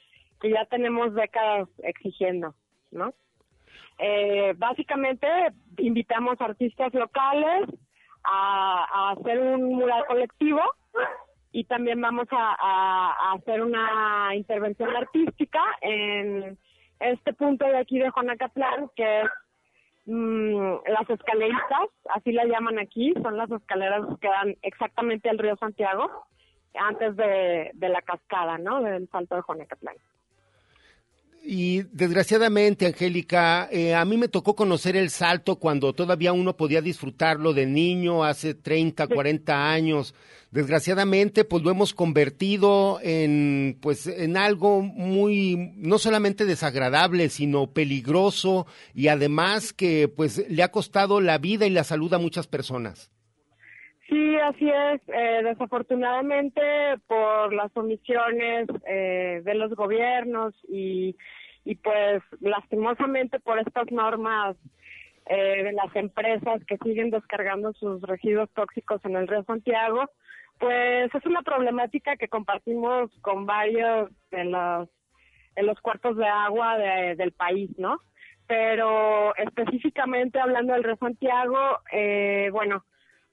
[0.41, 2.55] que ya tenemos décadas exigiendo,
[2.93, 3.13] ¿no?
[4.03, 5.27] Eh, básicamente
[5.77, 7.69] invitamos artistas locales
[8.25, 10.63] a, hacer un mural colectivo
[11.53, 16.57] y también vamos a, hacer una intervención artística en
[16.99, 19.29] este punto de aquí de Juanacatlán, que es
[20.07, 25.57] mm, las escaleritas, así la llaman aquí, son las escaleras que dan exactamente al río
[25.57, 26.27] Santiago,
[26.75, 28.81] antes de, de la cascada, ¿no?
[28.81, 29.97] Del salto de Juanacatlán.
[31.43, 36.83] Y desgraciadamente, Angélica, eh, a mí me tocó conocer el salto cuando todavía uno podía
[36.83, 40.15] disfrutarlo de niño, hace 30, 40 años.
[40.51, 48.67] Desgraciadamente, pues lo hemos convertido en, pues, en algo muy, no solamente desagradable, sino peligroso
[48.95, 53.11] y además que, pues, le ha costado la vida y la salud a muchas personas.
[54.11, 55.01] Sí, así es.
[55.07, 56.61] Eh, desafortunadamente,
[57.07, 61.17] por las omisiones eh, de los gobiernos y,
[61.65, 64.57] y pues lastimosamente por estas normas
[65.27, 70.11] eh, de las empresas que siguen descargando sus residuos tóxicos en el río Santiago,
[70.59, 74.89] pues es una problemática que compartimos con varios de los,
[75.55, 78.01] de los cuartos de agua del país, ¿no?
[78.49, 82.85] Pero específicamente hablando del río Santiago, eh, bueno,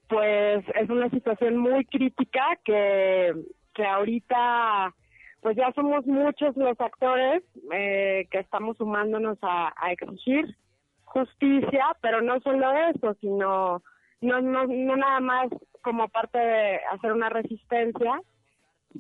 [0.08, 3.34] pues es una situación muy crítica que,
[3.74, 4.94] que ahorita
[5.42, 10.58] pues ya somos muchos los actores eh, que estamos sumándonos a, exigir
[11.06, 13.82] justicia, pero no solo eso, sino
[14.20, 15.48] no, no, no nada más
[15.82, 18.20] como parte de hacer una resistencia,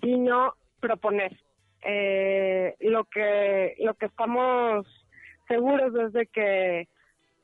[0.01, 1.37] sino proponer.
[1.81, 4.85] Eh, lo que lo que estamos
[5.47, 6.87] seguros es de que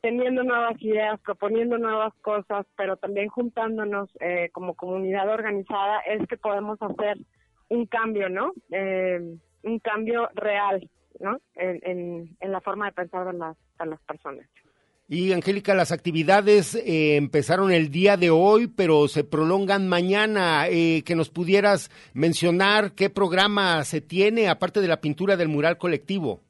[0.04, 6.36] teniendo nuevas ideas, proponiendo nuevas cosas, pero también juntándonos eh, como comunidad organizada, es que
[6.36, 7.16] podemos hacer
[7.70, 8.52] un cambio, ¿no?
[8.70, 9.18] Eh,
[9.62, 10.90] un cambio real,
[11.20, 11.38] ¿no?
[11.54, 14.46] En, la forma de pensar de las, las personas.
[15.08, 20.68] Y Angélica, las actividades eh, empezaron el día de hoy, pero se prolongan mañana.
[20.68, 25.78] Eh, que nos pudieras mencionar qué programa se tiene, aparte de la pintura del mural
[25.78, 26.43] colectivo.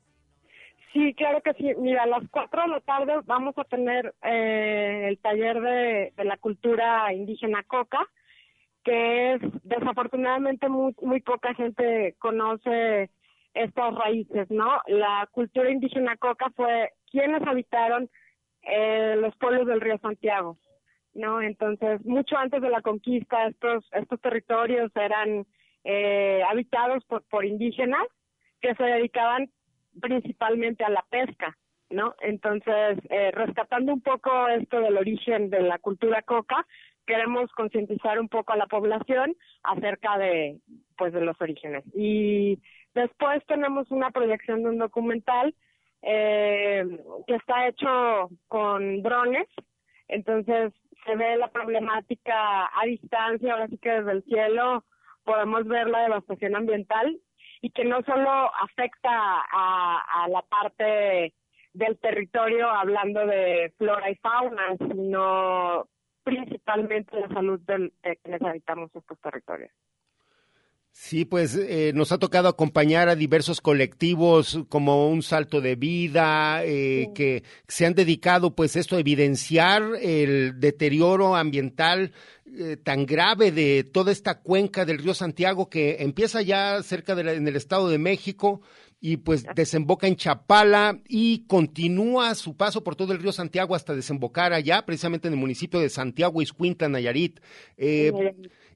[0.95, 1.75] Sí, claro que sí.
[1.77, 6.25] Mira, a las cuatro de la tarde vamos a tener eh, el taller de, de,
[6.25, 7.99] la cultura indígena coca,
[8.85, 13.11] que es desafortunadamente muy, muy poca gente conoce
[13.55, 14.81] estas raíces, ¿no?
[14.87, 18.09] La cultura indígena coca fue quienes habitaron
[18.63, 20.59] eh, los pueblos del río Santiago,
[21.13, 21.43] ¿no?
[21.43, 25.45] Entonces, mucho antes de la conquista, estos, estos territorios eran
[25.83, 28.07] eh, habitados por, por indígenas
[28.61, 29.51] que se dedicaban
[30.01, 31.57] principalmente a la pesca,
[31.91, 32.15] ¿no?
[32.21, 36.67] Entonces, eh, rescatando un poco esto del origen de la cultura coca,
[37.07, 40.59] queremos concientizar un poco a la población acerca de,
[40.97, 41.85] pues, de los orígenes.
[41.95, 42.61] Y
[42.95, 45.55] después tenemos una proyección de un documental
[46.03, 46.85] eh,
[47.27, 49.49] que está hecho con drones,
[50.09, 50.73] entonces
[51.05, 54.85] se ve la problemática a distancia, ahora sí que desde el cielo
[55.25, 57.19] podemos ver la devastación ambiental
[57.65, 61.33] y que no solo afecta a, la parte
[61.73, 65.89] del territorio hablando de flora y fauna, sino
[66.23, 67.91] principalmente la salud de
[68.23, 69.73] quienes habitamos estos territorios.
[70.97, 76.65] Sí, pues eh, nos ha tocado acompañar a diversos colectivos como un salto de vida
[76.65, 82.13] eh, que se han dedicado pues esto a evidenciar el deterioro ambiental
[82.57, 87.35] eh, tan grave de toda esta cuenca del río Santiago que empieza ya cerca de
[87.35, 88.63] en el Estado de México
[89.01, 93.95] y pues desemboca en Chapala y continúa su paso por todo el río Santiago hasta
[93.95, 97.41] desembocar allá, precisamente en el municipio de Santiago, Iscuintla, Nayarit.
[97.77, 98.13] Eh,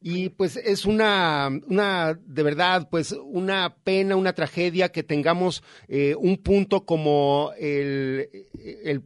[0.01, 6.15] y pues es una, una, de verdad, pues una pena, una tragedia que tengamos eh,
[6.17, 8.29] un punto como el,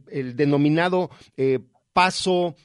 [0.09, 1.59] el, denominado eh,
[1.93, 2.55] paso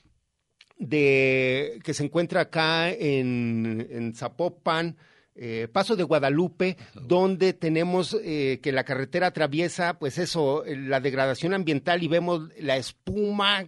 [0.79, 4.97] de que se encuentra acá en, en Zapopan,
[5.41, 12.03] eh, Paso de Guadalupe, donde tenemos que la carretera atraviesa, pues eso, la degradación ambiental
[12.03, 13.65] y vemos la espuma,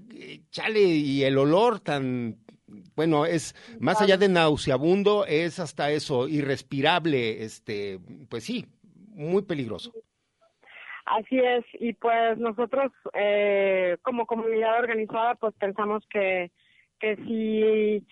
[0.51, 2.39] chale, y el olor tan
[2.97, 8.67] bueno, es más allá de nauseabundo, es hasta eso, irrespirable, este, pues sí,
[9.09, 9.93] muy peligroso.
[11.07, 16.53] Así es, y pues nosotros eh, como comunidad organizada pues pensamos que,
[17.01, 18.07] que si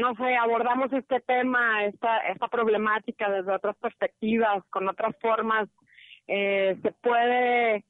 [0.00, 5.68] no sé, abordamos este tema, esta, esta problemática desde otras perspectivas, con otras formas,
[6.26, 7.84] eh, se puede,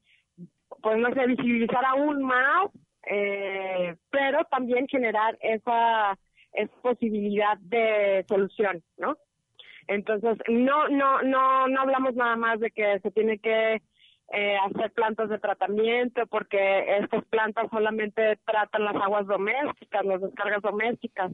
[0.83, 2.71] pues no sé, visibilizar aún más
[3.07, 6.19] eh, pero también generar esa,
[6.53, 9.17] esa posibilidad de solución, ¿no?
[9.89, 13.81] Entonces, no, no, no, no hablamos nada más de que se tiene que
[14.33, 20.63] eh, hacer plantas de tratamiento, porque estas plantas solamente tratan las aguas domésticas, las descargas
[20.63, 21.31] domésticas.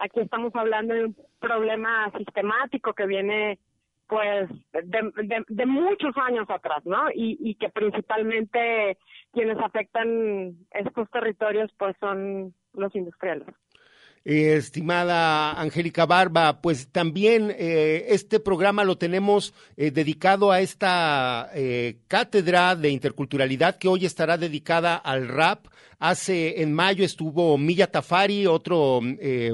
[0.00, 3.60] Aquí estamos hablando de un problema sistemático que viene
[4.12, 7.08] pues de, de, muchos años atrás, ¿no?
[7.14, 8.98] Y, y que principalmente
[9.32, 13.48] quienes afectan estos territorios pues son los industriales.
[14.24, 21.50] Eh, estimada Angélica Barba, pues también eh, este programa lo tenemos eh, dedicado a esta
[22.06, 25.66] cátedra de interculturalidad que hoy estará dedicada al rap.
[25.98, 29.00] Hace en mayo estuvo Milla Tafari, otro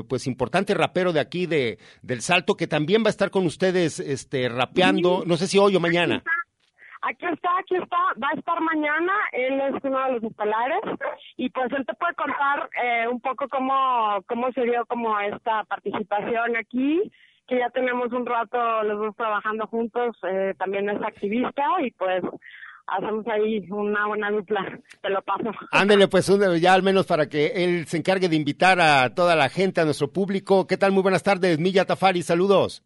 [0.09, 4.01] pues importante rapero de aquí de del Salto que también va a estar con ustedes
[4.01, 6.23] este rapeando, no sé si hoy o mañana.
[7.03, 10.81] Aquí está, aquí está, va a estar mañana, él es uno de los estelares
[11.37, 15.65] y pues él te puede contar eh, un poco cómo, cómo se dio como esta
[15.65, 17.11] participación aquí,
[17.47, 22.23] que ya tenemos un rato los dos trabajando juntos, eh, también es activista y pues
[22.89, 25.51] hacemos ahí una buena dupla, te lo paso.
[25.71, 26.27] Ándele pues
[26.61, 29.85] ya al menos para que él se encargue de invitar a toda la gente, a
[29.85, 30.67] nuestro público.
[30.67, 30.93] ¿Qué tal?
[30.93, 32.83] Muy buenas tardes, Milla Tafari, saludos.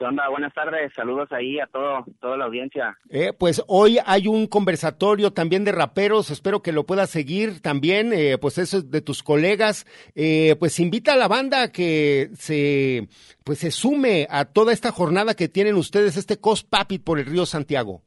[0.00, 0.30] ¿Qué onda?
[0.30, 2.96] Buenas tardes, saludos ahí a todo, toda la audiencia.
[3.10, 8.14] Eh, pues hoy hay un conversatorio también de raperos, espero que lo puedas seguir también,
[8.14, 9.84] eh, pues eso de tus colegas,
[10.14, 13.08] eh, pues invita a la banda que se,
[13.44, 16.38] pues se sume a toda esta jornada que tienen ustedes, este
[16.70, 18.00] Papit por el río Santiago.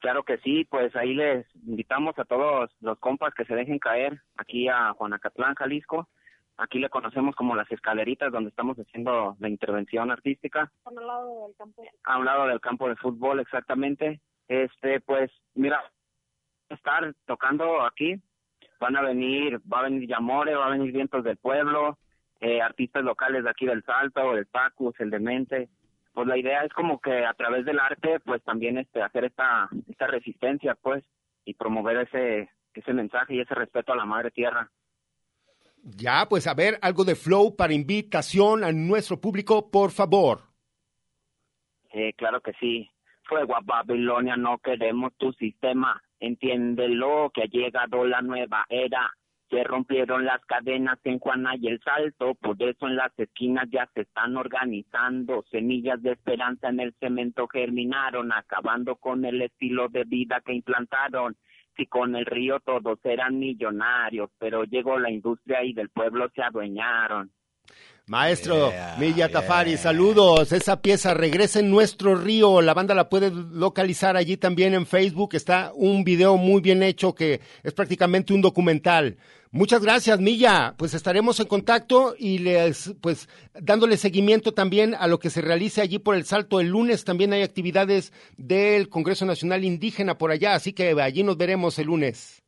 [0.00, 4.22] Claro que sí, pues ahí les invitamos a todos los compas que se dejen caer
[4.38, 6.08] aquí a Juanacatlán, Jalisco,
[6.62, 10.70] aquí le conocemos como las escaleritas donde estamos haciendo la intervención artística.
[10.84, 11.82] A un lado del campo.
[12.04, 14.20] A un lado del campo de fútbol, exactamente.
[14.48, 15.82] Este, pues, mira,
[16.68, 18.20] estar tocando aquí,
[18.80, 21.98] van a venir, va a venir Yamore, va a venir Vientos del Pueblo,
[22.40, 25.68] eh, artistas locales de aquí del Salto, el Pacus, el Demente.
[26.12, 29.68] Pues la idea es como que a través del arte, pues también este, hacer esta,
[29.88, 31.04] esta resistencia, pues,
[31.44, 34.70] y promover ese, ese mensaje y ese respeto a la madre tierra.
[35.82, 40.42] Ya, pues a ver, algo de flow para invitación a nuestro público, por favor.
[41.92, 42.88] Eh, claro que sí.
[43.24, 46.00] Fuego a Babilonia, no queremos tu sistema.
[46.20, 49.10] Entiéndelo que ha llegado la nueva era.
[49.50, 53.86] Se rompieron las cadenas en Juana y el Salto, por eso en las esquinas ya
[53.92, 55.44] se están organizando.
[55.50, 61.36] Semillas de esperanza en el cemento germinaron, acabando con el estilo de vida que implantaron.
[61.76, 66.42] Si con el río todos eran millonarios, pero llegó la industria y del pueblo se
[66.42, 67.30] adueñaron.
[68.08, 70.52] Maestro Milla Tafari, saludos.
[70.52, 72.60] Esa pieza regresa en nuestro río.
[72.60, 75.34] La banda la puede localizar allí también en Facebook.
[75.34, 79.16] Está un video muy bien hecho que es prácticamente un documental.
[79.54, 80.74] Muchas gracias, Milla.
[80.78, 85.82] Pues estaremos en contacto y les, pues, dándole seguimiento también a lo que se realice
[85.82, 86.58] allí por el Salto.
[86.58, 91.36] El lunes también hay actividades del Congreso Nacional Indígena por allá, así que allí nos
[91.36, 92.42] veremos el lunes.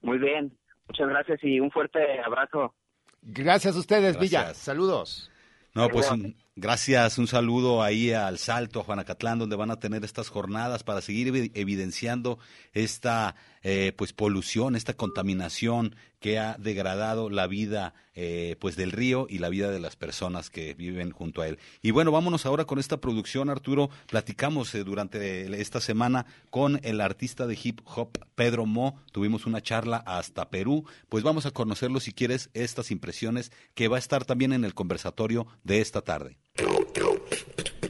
[0.00, 0.52] Muy bien.
[0.88, 2.74] Muchas gracias y un fuerte abrazo.
[3.22, 4.20] Gracias a ustedes, Gracias.
[4.20, 4.54] Villa.
[4.54, 5.30] Saludos.
[5.74, 10.04] No, pues un- gracias, un saludo ahí al Salto, a Juanacatlán, donde van a tener
[10.04, 12.38] estas jornadas para seguir evi- evidenciando
[12.72, 19.26] esta eh, pues polución, esta contaminación que ha degradado la vida eh, pues del río
[19.28, 21.58] y la vida de las personas que viven junto a él.
[21.80, 23.90] Y bueno, vámonos ahora con esta producción, Arturo.
[24.08, 29.00] Platicamos eh, durante esta semana con el artista de hip hop Pedro Mo.
[29.10, 30.84] Tuvimos una charla hasta Perú.
[31.08, 34.74] Pues vamos a conocerlo si quieres estas impresiones que va a estar también en el
[34.74, 36.38] conversatorio de esta tarde.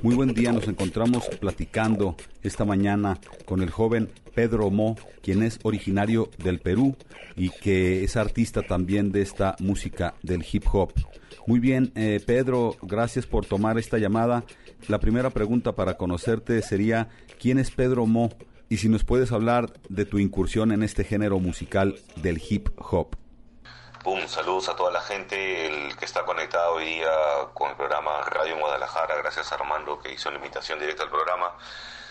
[0.02, 5.60] Muy buen día, nos encontramos platicando esta mañana con el joven Pedro Mo, quien es
[5.62, 6.96] originario del Perú
[7.36, 10.92] y que es artista también de esta música del hip hop.
[11.46, 14.44] Muy bien, eh, Pedro, gracias por tomar esta llamada.
[14.88, 17.08] La primera pregunta para conocerte sería,
[17.40, 18.30] ¿quién es Pedro Mo?
[18.68, 23.21] Y si nos puedes hablar de tu incursión en este género musical del hip hop.
[24.04, 27.12] Boom, saludos a toda la gente, el que está conectado hoy día
[27.54, 31.56] con el programa Radio Guadalajara, gracias a Armando que hizo la invitación directa al programa.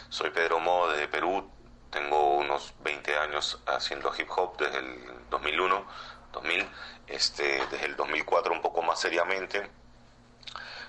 [0.07, 1.51] Soy Pedro Mo de Perú,
[1.89, 5.85] tengo unos 20 años haciendo hip hop desde el 2001,
[6.31, 6.69] 2000,
[7.07, 9.69] este, desde el 2004 un poco más seriamente,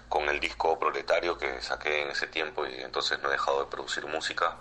[0.09, 3.67] con el disco Proletario que saqué en ese tiempo y entonces no he dejado de
[3.69, 4.57] producir música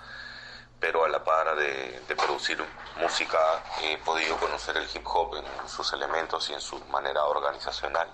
[0.82, 2.58] pero a la par de, de, producir
[2.98, 3.38] música
[3.84, 8.10] he podido conocer el hip hop en sus elementos y en su manera organizacional,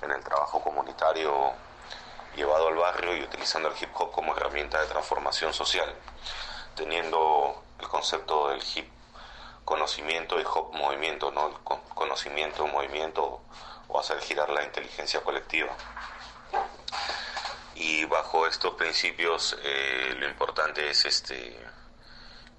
[0.00, 1.52] en el trabajo comunitario
[2.34, 5.94] llevado al barrio y utilizando el hip hop como herramienta de transformación social,
[6.74, 8.90] teniendo el concepto del hip
[9.66, 11.48] conocimiento y hop movimiento, ¿no?
[11.48, 11.54] El
[11.94, 13.42] conocimiento, movimiento
[13.88, 15.76] o hacer girar la inteligencia colectiva.
[17.74, 21.60] Y bajo estos principios eh, lo importante es este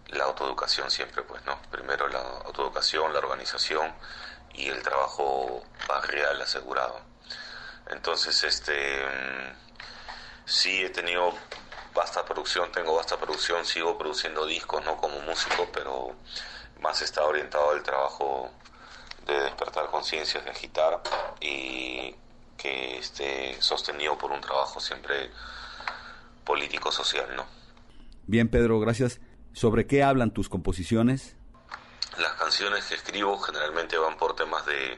[0.09, 1.61] la autoeducación siempre, pues, ¿no?
[1.71, 3.93] Primero la autoeducación, la organización
[4.53, 6.99] y el trabajo barrial asegurado.
[7.89, 9.03] Entonces, este,
[10.45, 11.33] sí he tenido
[11.93, 16.15] vasta producción, tengo vasta producción, sigo produciendo discos, no como músico, pero
[16.81, 18.51] más está orientado al trabajo
[19.25, 21.01] de despertar conciencias, de agitar
[21.39, 22.15] y
[22.57, 25.31] que esté sostenido por un trabajo siempre
[26.43, 27.45] político-social, ¿no?
[28.27, 29.19] Bien, Pedro, gracias.
[29.59, 31.35] ¿Sobre qué hablan tus composiciones?
[32.17, 34.97] Las canciones que escribo generalmente van por temas de,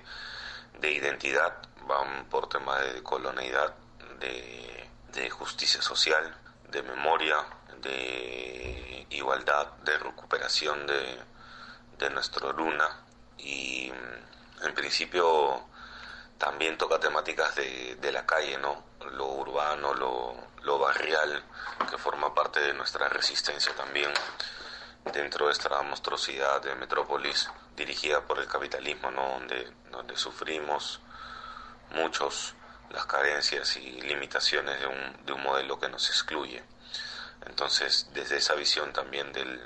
[0.80, 1.58] de identidad,
[1.88, 3.74] van por temas de colonialidad,
[4.20, 6.38] de, justicia social,
[6.70, 7.38] de memoria,
[7.82, 11.18] de igualdad, de recuperación de,
[11.98, 12.88] de nuestro luna
[13.40, 13.92] y
[14.62, 15.66] en principio
[16.42, 18.84] también toca temáticas de, de la calle, ¿no?
[19.12, 21.44] Lo urbano, lo, lo barrial,
[21.88, 24.12] que forma parte de nuestra resistencia también
[25.14, 29.22] dentro de esta monstruosidad de metrópolis dirigida por el capitalismo, ¿no?
[29.34, 31.00] donde, donde sufrimos
[31.92, 32.56] muchos
[32.90, 36.64] las carencias y limitaciones de un, de un modelo que nos excluye.
[37.46, 39.62] Entonces, desde esa visión también del,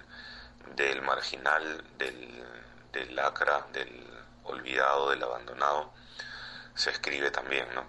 [0.76, 2.44] del marginal, del,
[2.92, 4.06] del lacra, del
[4.44, 5.94] olvidado, del abandonado,
[6.76, 7.84] se escribe también, ¿no?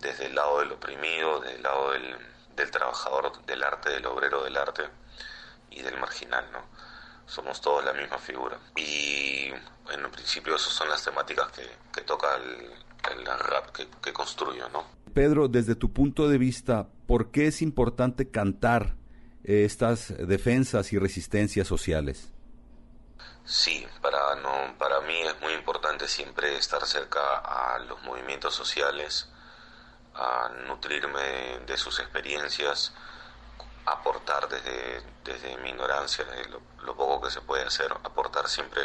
[0.00, 2.16] Desde el lado del oprimido, desde el lado del,
[2.54, 4.84] del trabajador del arte, del obrero del arte
[5.70, 6.60] y del marginal, ¿no?
[7.26, 8.56] Somos todos la misma figura.
[8.76, 9.50] Y
[9.92, 12.70] en un principio esas son las temáticas que, que toca el,
[13.18, 14.84] el rap que, que construyo, ¿no?
[15.12, 18.96] Pedro, desde tu punto de vista, ¿por qué es importante cantar
[19.44, 22.32] eh, estas defensas y resistencias sociales?
[23.46, 29.28] Sí, para, no, para mí es muy importante siempre estar cerca a los movimientos sociales,
[30.14, 32.92] a nutrirme de sus experiencias,
[33.84, 38.82] aportar desde, desde mi ignorancia, desde lo, lo, poco que se puede hacer, aportar siempre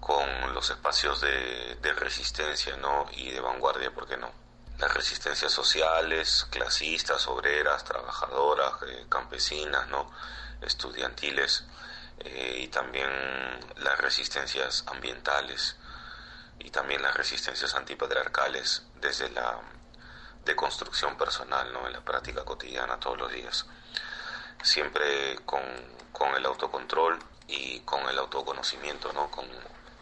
[0.00, 3.06] con los espacios de, de resistencia ¿no?
[3.12, 4.32] y de vanguardia, ¿por qué no?
[4.78, 10.10] Las resistencias sociales, clasistas, obreras, trabajadoras, eh, campesinas, ¿no?
[10.60, 11.64] estudiantiles,
[12.20, 13.08] eh, y también
[13.76, 15.76] las resistencias ambientales
[16.58, 19.60] y también las resistencias antipatriarcales desde la
[20.44, 21.86] deconstrucción personal, ¿no?
[21.86, 23.66] en la práctica cotidiana todos los días.
[24.62, 25.62] Siempre con,
[26.12, 29.30] con el autocontrol y con el autoconocimiento, ¿no?
[29.30, 29.46] con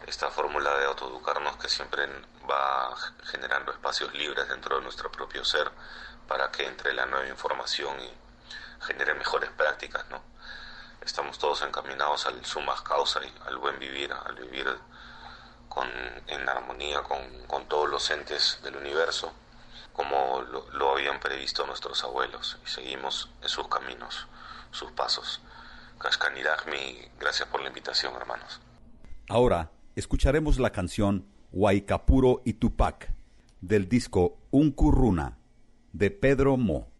[0.07, 2.07] esta fórmula de autoeducarnos que siempre
[2.49, 5.71] va generando espacios libres dentro de nuestro propio ser
[6.27, 8.13] para que entre la nueva información y
[8.85, 10.21] genere mejores prácticas, ¿no?
[11.05, 14.67] Estamos todos encaminados al sumas causa y al buen vivir, al vivir
[15.69, 15.87] con,
[16.27, 19.31] en armonía con, con, todos los entes del universo,
[19.93, 24.27] como lo, lo, habían previsto nuestros abuelos, y seguimos en sus caminos,
[24.71, 25.41] sus pasos.
[25.99, 28.59] Kashkaniragmi, gracias por la invitación, hermanos.
[29.29, 33.13] Ahora escucharemos la canción Huaycapuro y Tupac
[33.61, 35.37] del disco Un Curruna
[35.93, 36.91] de Pedro Mo.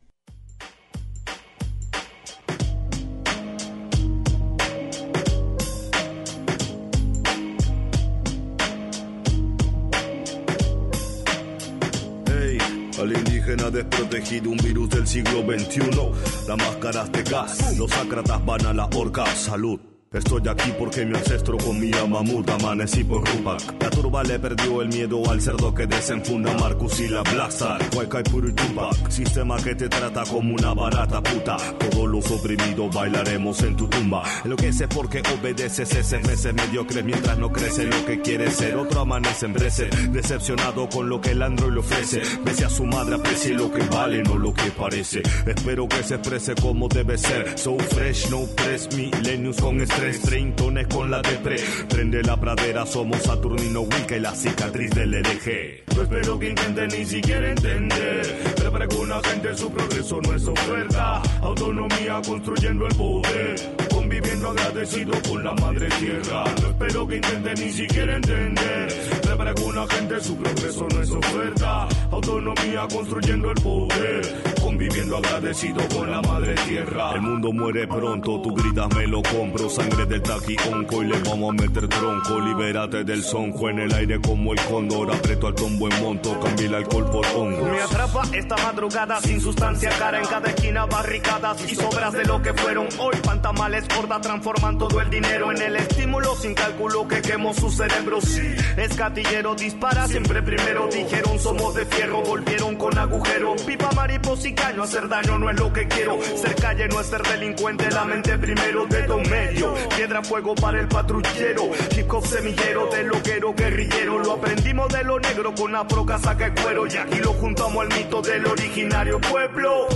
[13.75, 16.47] Desprotegido, un virus del siglo XXI.
[16.47, 19.25] Las máscaras de gas, los ácratas van a la horca.
[19.35, 19.94] Salud.
[20.15, 23.61] Estoy aquí porque mi ancestro comía mamut, amanecí por Rupak.
[23.81, 27.77] La turba le perdió el miedo al cerdo que desenfunda Marcus y la Blaza.
[27.93, 29.09] Hueca y puro y Tupac.
[29.09, 31.57] Sistema que te trata como una barata puta.
[31.57, 34.23] Todos los oprimidos bailaremos en tu tumba.
[34.45, 38.77] Lo que sé porque obedeces ese meses mediocre mientras no crece lo que quiere ser.
[38.77, 42.21] Otro amanece en brece, decepcionado con lo que el android le ofrece.
[42.45, 45.23] Pese a su madre, aprecie lo que vale, no lo que parece.
[45.45, 47.59] Espero que se exprese como debe ser.
[47.59, 51.55] So fresh, no press, millennials con estrés treintones con la depre.
[51.89, 55.83] Prende la pradera, somos Saturnino Wicca y la cicatriz del hereje.
[55.95, 58.53] No espero que intenten ni siquiera entender.
[58.55, 61.21] Pero para alguna gente su progreso no es oferta.
[61.41, 63.55] Autonomía construyendo el poder.
[63.89, 66.43] Conviviendo agradecido con la madre tierra.
[66.61, 68.87] No espero que intenten ni siquiera entender.
[69.23, 71.87] Pero para alguna gente su progreso no es oferta.
[72.11, 74.54] Autonomía construyendo el poder.
[74.75, 77.13] Conviviendo agradecido con la madre tierra.
[77.13, 79.69] El mundo muere pronto, tú gritas me lo compro.
[79.69, 82.41] Sangre del taquionco y le vamos a meter tronco.
[82.41, 85.15] Libérate del sonjo en el aire como el cóndor.
[85.15, 87.69] Aprieto al tombo en monto, cambia el alcohol por hongo.
[87.69, 92.41] Me atrapa esta madrugada sin sustancia cara en cada esquina barricadas y sobras de lo
[92.41, 93.15] que fueron hoy.
[93.23, 98.19] Pantamales gorda transforman todo el dinero en el estímulo sin cálculo que quemó su cerebro.
[98.19, 98.41] Sí,
[98.75, 100.89] escatillero dispara siempre primero.
[100.91, 103.55] Dijeron somos de fierro, volvieron con agujero.
[103.65, 104.25] Pipa mariposa
[104.65, 106.19] hacer daño no es lo que quiero.
[106.23, 109.73] Ser calle no es ser delincuente, la mente primero, dedo medio.
[109.95, 111.69] Piedra fuego para el patrullero.
[111.95, 114.19] Hip semillero de loquero guerrillero.
[114.19, 116.87] Lo aprendimos de lo negro con afro casaca y cuero.
[116.87, 119.87] Y aquí lo juntamos al mito del originario pueblo.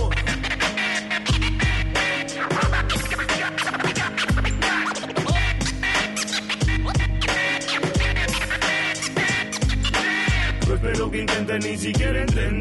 [10.66, 12.59] No espero que intenten ni siquiera entender.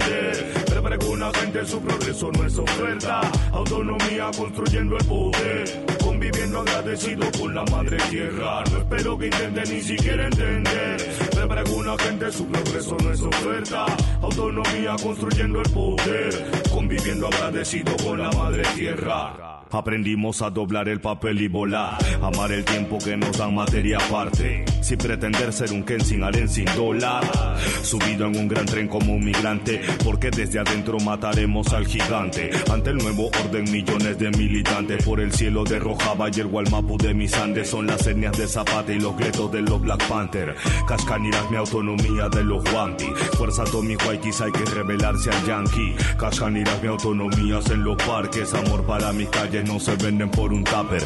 [1.34, 3.22] Gente su progreso no es oferta.
[3.52, 5.86] Autonomía construyendo el poder.
[6.04, 8.64] Conviviendo agradecido con la madre tierra.
[8.72, 10.98] No espero que intenten ni siquiera entender.
[11.48, 13.86] Para alguna gente su progreso no es oferta.
[14.22, 16.52] Autonomía construyendo el poder.
[16.72, 19.59] Conviviendo agradecido con la madre tierra.
[19.72, 21.98] Aprendimos a doblar el papel y volar.
[22.22, 24.66] Amar el tiempo que nos dan materia aparte.
[24.82, 27.24] Sin pretender ser un Ken sin aren sin dólar.
[27.84, 29.80] Subido en un gran tren como un migrante.
[30.04, 32.50] Porque desde adentro mataremos al gigante.
[32.72, 35.06] Ante el nuevo orden, millones de militantes.
[35.06, 37.70] Por el cielo de Rojava y el Gualmapu de mis Andes.
[37.70, 40.56] Son las etnias de Zapata y los gretos de los Black Panther.
[40.88, 43.06] Cascaniras, mi autonomía de los Wanti.
[43.38, 45.96] Fuerza Tommy Waikis, hay que rebelarse al Yankee.
[46.18, 48.54] Cascaniras, mi autonomía en los parques.
[48.56, 51.04] Amor para mis calles no se venden por un tupper.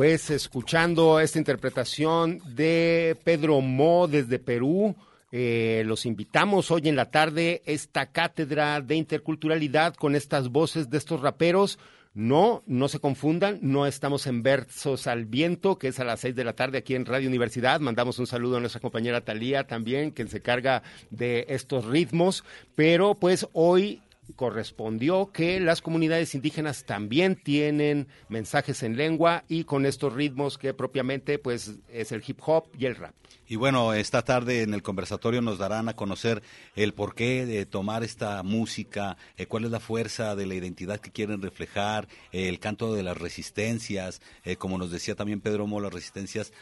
[0.00, 4.96] Pues escuchando esta interpretación de Pedro Mo desde Perú,
[5.30, 10.96] eh, los invitamos hoy en la tarde esta cátedra de interculturalidad con estas voces de
[10.96, 11.78] estos raperos.
[12.14, 16.34] No, no se confundan, no estamos en Versos al Viento, que es a las seis
[16.34, 17.78] de la tarde aquí en Radio Universidad.
[17.80, 22.42] Mandamos un saludo a nuestra compañera Talía también, que se carga de estos ritmos.
[22.74, 24.00] Pero pues hoy
[24.36, 30.74] correspondió que las comunidades indígenas también tienen mensajes en lengua y con estos ritmos que
[30.74, 33.14] propiamente pues es el hip hop y el rap.
[33.50, 36.40] Y bueno, esta tarde en el conversatorio nos darán a conocer
[36.76, 41.10] el porqué de tomar esta música, eh, cuál es la fuerza de la identidad que
[41.10, 45.80] quieren reflejar, eh, el canto de las resistencias, eh, como nos decía también Pedro Mo,
[45.80, 46.52] las resistencias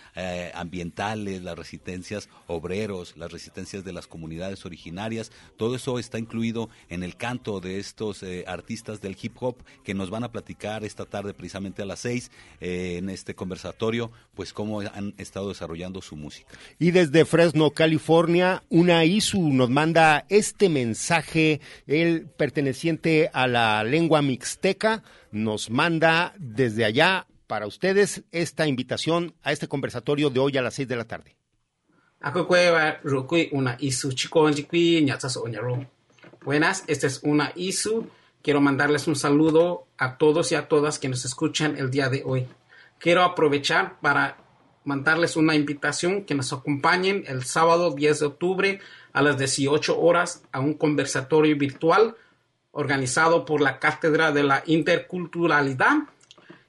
[0.55, 7.03] ambientales, las resistencias obreros, las resistencias de las comunidades originarias, todo eso está incluido en
[7.03, 11.35] el canto de estos artistas del hip hop que nos van a platicar esta tarde
[11.35, 12.31] precisamente a las seis
[12.61, 16.51] en este conversatorio, pues cómo han estado desarrollando su música.
[16.79, 24.23] Y desde Fresno, California, una ISU nos manda este mensaje, el perteneciente a la lengua
[24.23, 30.63] mixteca, nos manda desde allá para ustedes esta invitación a este conversatorio de hoy a
[30.63, 31.37] las seis de la tarde.
[36.45, 38.09] Buenas, esta es una ISU.
[38.43, 42.23] Quiero mandarles un saludo a todos y a todas que nos escuchan el día de
[42.25, 42.47] hoy.
[42.99, 44.39] Quiero aprovechar para
[44.85, 48.81] mandarles una invitación que nos acompañen el sábado 10 de octubre
[49.13, 52.17] a las 18 horas a un conversatorio virtual
[52.71, 55.97] organizado por la Cátedra de la Interculturalidad.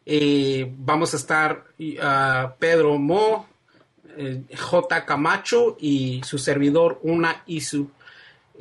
[0.05, 3.47] Eh, vamos a estar uh, Pedro Mo,
[4.17, 5.05] eh, J.
[5.05, 7.91] Camacho y su servidor Una Isu.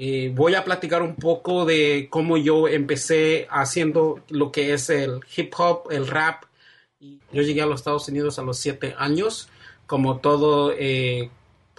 [0.01, 5.21] Eh, voy a platicar un poco de cómo yo empecé haciendo lo que es el
[5.37, 6.45] hip hop, el rap
[7.33, 9.49] yo llegué a los Estados Unidos a los siete años,
[9.87, 11.31] como todo, eh,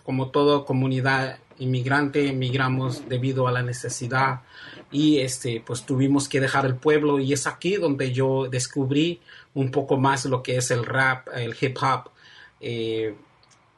[0.03, 4.41] como toda comunidad inmigrante, emigramos debido a la necesidad
[4.91, 9.19] y este, pues tuvimos que dejar el pueblo y es aquí donde yo descubrí
[9.53, 12.11] un poco más lo que es el rap, el hip hop.
[12.61, 13.15] Eh,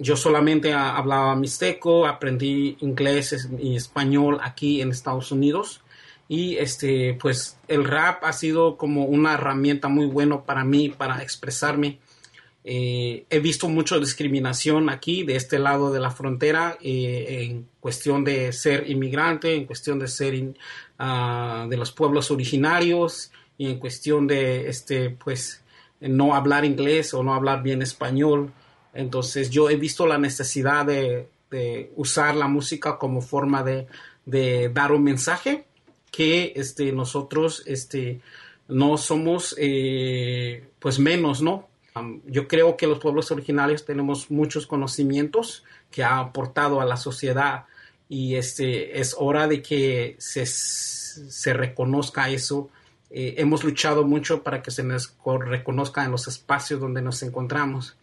[0.02, 5.82] yo solamente hablaba mixteco, aprendí inglés y español aquí en Estados Unidos.
[6.28, 11.22] Y este pues el rap ha sido como una herramienta muy buena para mí para
[11.22, 12.00] expresarme.
[12.64, 18.24] Eh, he visto mucha discriminación aquí de este lado de la frontera eh, en cuestión
[18.24, 20.54] de ser inmigrante en cuestión de ser
[21.00, 25.64] ah, de los pueblos originarios y en cuestión de este pues
[26.02, 28.52] no hablar inglés o no hablar bien español
[28.94, 31.28] entonces yo he visto la necesidad de,
[31.98, 33.88] usar la música como forma de,
[34.74, 35.66] dar un mensaje
[36.12, 38.22] que este, nosotros este,
[38.68, 41.68] no somos eh, pues menos, ¿no?
[42.26, 47.66] yo creo que los pueblos originarios tenemos muchos conocimientos que ha aportado a la sociedad
[48.08, 52.70] y este, es hora de que se, se reconozca eso.
[53.10, 55.14] Eh, hemos luchado mucho para que se nos
[55.46, 57.98] reconozca en los espacios donde nos encontramos.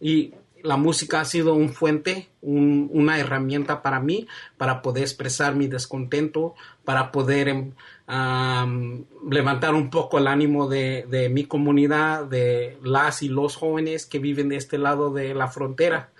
[0.00, 0.34] Y
[0.64, 4.26] la música ha sido un fuente, una herramienta para mí,
[4.56, 11.44] para poder expresar mi descontento, para poder em, levantar un poco el ánimo de, mi
[11.44, 16.10] comunidad, de las y los jóvenes que viven de este lado de la frontera.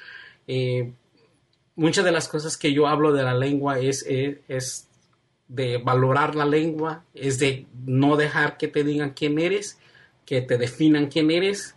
[0.47, 0.93] Eh,
[1.75, 4.89] muchas de las cosas que yo hablo de la lengua es, es
[5.49, 9.79] de valorar la lengua, es de no dejar que te digan quién eres,
[10.27, 11.75] que te definan quién eres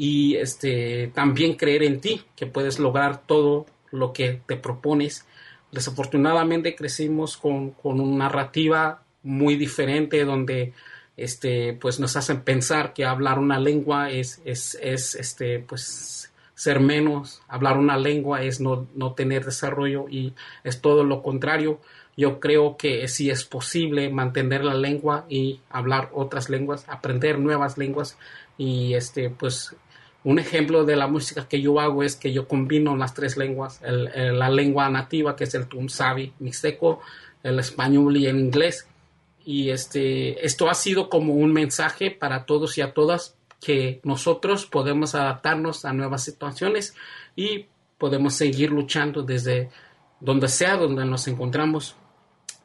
[0.00, 5.26] y este, también creer en ti, que puedes lograr todo lo que te propones.
[5.72, 10.72] Desafortunadamente crecimos con, con una narrativa muy diferente donde
[11.16, 16.78] este, pues nos hacen pensar que hablar una lengua es, es, es este, pues, ser
[16.78, 20.32] menos, hablar una lengua es no, no tener desarrollo y
[20.62, 21.80] es todo lo contrario.
[22.16, 27.78] Yo creo que sí es posible mantener la lengua y hablar otras lenguas, aprender nuevas
[27.78, 28.16] lenguas
[28.56, 29.76] y este, pues
[30.28, 33.80] un ejemplo de la música que yo hago es que yo combino las tres lenguas,
[33.82, 37.00] la lengua nativa que es el tumsabi mixteco,
[37.42, 38.86] el español y el inglés.
[39.46, 44.66] Y este, esto ha sido como un mensaje para todos y a todas que nosotros
[44.66, 46.94] podemos adaptarnos a nuevas situaciones
[47.34, 47.64] y
[47.96, 49.70] podemos seguir luchando desde
[50.20, 51.96] donde sea donde nos encontramos.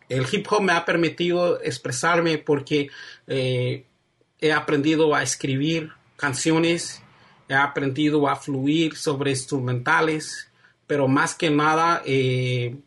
[0.10, 2.90] El hip hop me ha permitido expresarme porque
[3.26, 3.86] eh,
[4.42, 7.03] he aprendido a escribir canciones
[7.48, 10.50] he aprendido a fluir sobre instrumentales,
[10.88, 12.78] pero más que nada eh,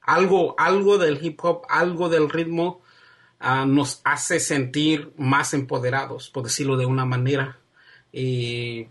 [0.00, 2.82] algo, algo del hip hop, algo del ritmo
[3.40, 7.58] ah, nos hace sentir más empoderados, por decirlo de una manera.
[8.12, 8.88] Eh,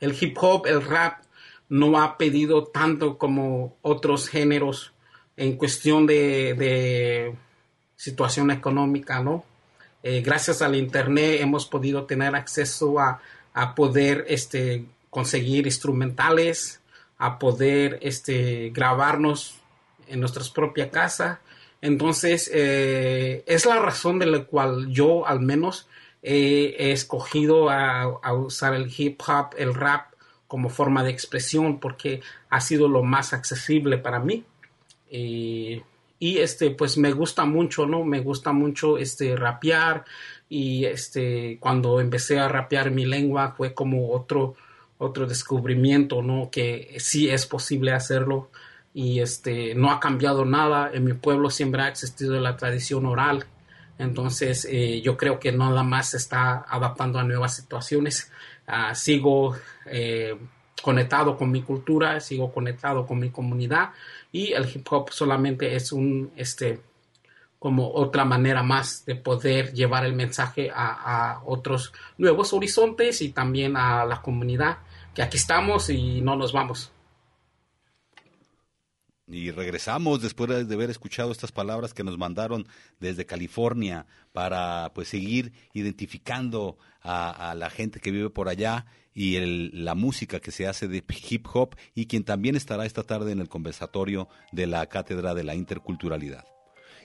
[0.00, 1.22] el hip hop, el rap,
[1.68, 4.92] no ha pedido tanto como otros géneros
[5.36, 7.36] en cuestión de, de
[7.94, 9.44] situación económica, ¿no?
[10.10, 13.20] Eh, gracias al internet hemos podido tener acceso a,
[13.52, 16.80] a poder este, conseguir instrumentales,
[17.18, 19.56] a poder este, grabarnos
[20.06, 21.42] en nuestra propia casa.
[21.82, 25.86] Entonces, eh, es la razón de la cual yo al menos
[26.22, 30.14] he escogido a, usar el hip hop, el rap
[30.46, 34.42] como forma de expresión porque ha sido lo más accesible para mí.
[35.10, 35.82] Eh,
[36.18, 38.04] y este, pues me gusta mucho, ¿no?
[38.04, 40.04] Me gusta mucho este rapear
[40.48, 44.54] y este, cuando empecé a rapear mi lengua fue como otro,
[44.98, 46.50] otro descubrimiento, ¿no?
[46.50, 48.50] Que sí es posible hacerlo
[48.94, 50.90] y este, no ha cambiado nada.
[50.92, 53.44] En mi pueblo siempre ha existido la tradición oral.
[53.98, 58.30] Entonces, eh, yo creo que nada más se está adaptando a nuevas situaciones.
[58.66, 59.56] Uh, sigo
[59.86, 60.36] eh,
[60.82, 63.90] conectado con mi cultura, sigo conectado con mi comunidad
[64.32, 66.80] y el hip hop solamente es un, este,
[67.58, 73.30] como otra manera más de poder llevar el mensaje a, a otros nuevos horizontes y
[73.30, 74.78] también a la comunidad,
[75.14, 76.92] que aquí estamos y no nos vamos.
[79.30, 82.66] Y regresamos después de haber escuchado estas palabras que nos mandaron
[82.98, 88.86] desde California para pues seguir identificando a, a la gente que vive por allá
[89.18, 93.02] y el, la música que se hace de hip hop y quien también estará esta
[93.02, 96.44] tarde en el conversatorio de la Cátedra de la Interculturalidad.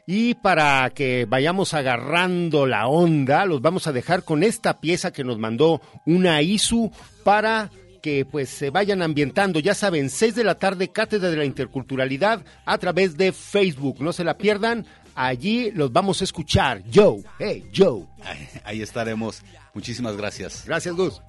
[0.06, 5.24] Y para que vayamos agarrando la onda, los vamos a dejar con esta pieza que
[5.24, 6.92] nos mandó una ISU
[7.24, 7.72] para
[8.04, 9.60] que pues se vayan ambientando.
[9.60, 14.02] Ya saben, 6 de la tarde, Cátedra de la Interculturalidad a través de Facebook.
[14.02, 14.86] No se la pierdan.
[15.16, 16.84] Allí los vamos a escuchar.
[16.94, 18.06] Joe, hey, Joe.
[18.24, 19.42] Ahí, ahí estaremos.
[19.74, 20.64] Muchísimas gracias.
[20.66, 21.22] Gracias, Gus.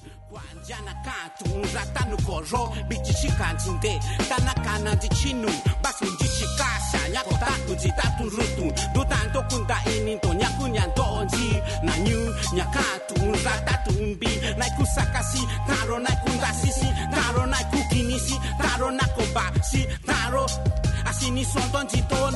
[21.25, 21.47] asini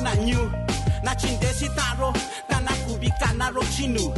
[0.03, 0.51] na nyu
[1.03, 2.13] na chindesi taro
[2.49, 4.13] tana kubika na rochinu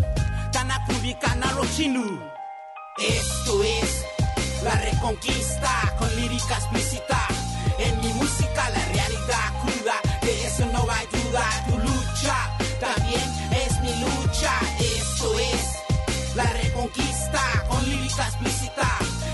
[2.98, 4.06] esto es
[4.64, 7.28] la reconquista con lírica explícita.
[7.80, 12.36] En mi música la realidad cruda de eso no ayuda tu lucha.
[12.80, 14.54] También es mi lucha.
[14.80, 18.88] Esto es la reconquista con lírica explícita.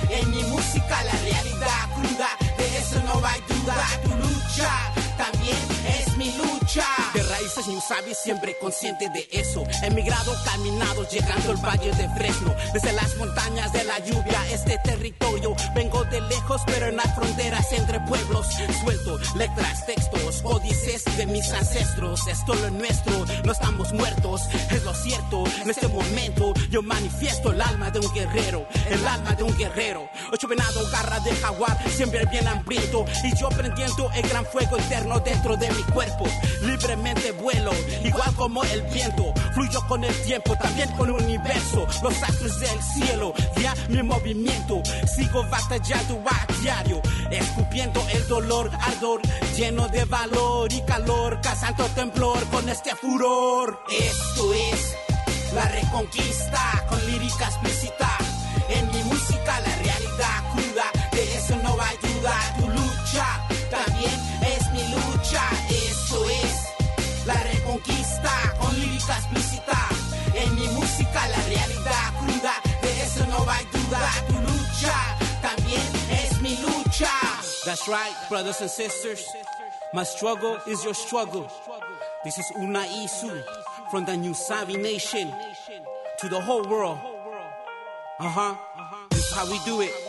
[0.09, 4.71] En mi música la realidad cruda de eso no ayuda tu lucha.
[5.17, 5.57] También
[5.99, 7.06] es mi lucha.
[7.47, 9.63] Raíces New Sabi, siempre consciente de eso.
[9.81, 12.53] Emigrado, caminado, llegando al valle de Fresno.
[12.73, 15.55] Desde las montañas de la lluvia, este territorio.
[15.73, 18.47] Vengo de lejos, pero no hay fronteras entre pueblos.
[18.83, 22.27] Suelto letras, textos, códices de mis ancestros.
[22.27, 24.41] Esto es lo nuestro, no estamos muertos.
[24.69, 28.67] Es lo cierto, en este momento yo manifiesto el alma de un guerrero.
[28.89, 30.09] El alma de un guerrero.
[30.33, 33.05] Ocho venado, garra de jaguar, siempre bien hambriento.
[33.23, 36.25] Y yo prendiendo el gran fuego interno dentro de mi cuerpo.
[36.61, 37.71] Libremente vuelo,
[38.03, 39.33] igual como el viento.
[39.53, 41.87] Fluyo con el tiempo, también con el universo.
[42.03, 44.81] Los astros del cielo, ya mi movimiento.
[45.15, 49.21] Sigo batallando a diario, escupiendo el dolor, ardor,
[49.55, 51.39] lleno de valor y calor.
[51.41, 53.79] Cazando temblor con este furor.
[53.89, 54.95] Esto es
[55.53, 58.17] la reconquista con lírica explícita.
[58.69, 60.85] En mi música, la realidad cruda.
[61.11, 62.56] De eso no ayuda tu
[77.87, 79.25] Right, brothers and sisters.
[79.93, 81.49] My struggle is your struggle.
[82.25, 83.43] This is Una Isu
[83.89, 85.33] from the New Savi Nation
[86.19, 86.99] to the whole world.
[88.19, 88.55] Uh huh.
[89.11, 90.06] This is how we do it.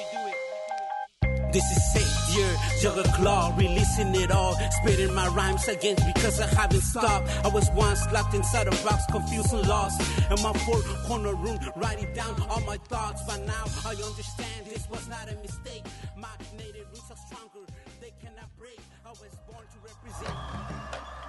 [1.51, 4.55] This is Savior, Jugger Claw, releasing it all.
[4.83, 7.27] Spitting my rhymes again because I haven't stopped.
[7.43, 9.99] I was once locked inside a box, confused and lost.
[10.31, 13.23] In my four corner room, writing down all my thoughts.
[13.27, 15.85] But now I understand this was not a mistake.
[16.19, 16.29] My
[16.59, 17.65] native roots are stronger,
[18.03, 18.81] they cannot break.
[19.07, 20.37] I was born to represent.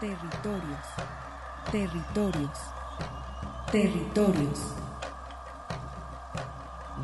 [0.01, 0.89] Territorios.
[1.72, 2.59] Territorios.
[3.72, 4.61] Territorios.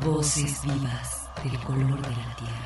[0.00, 2.65] Voces vivas del color de la tierra.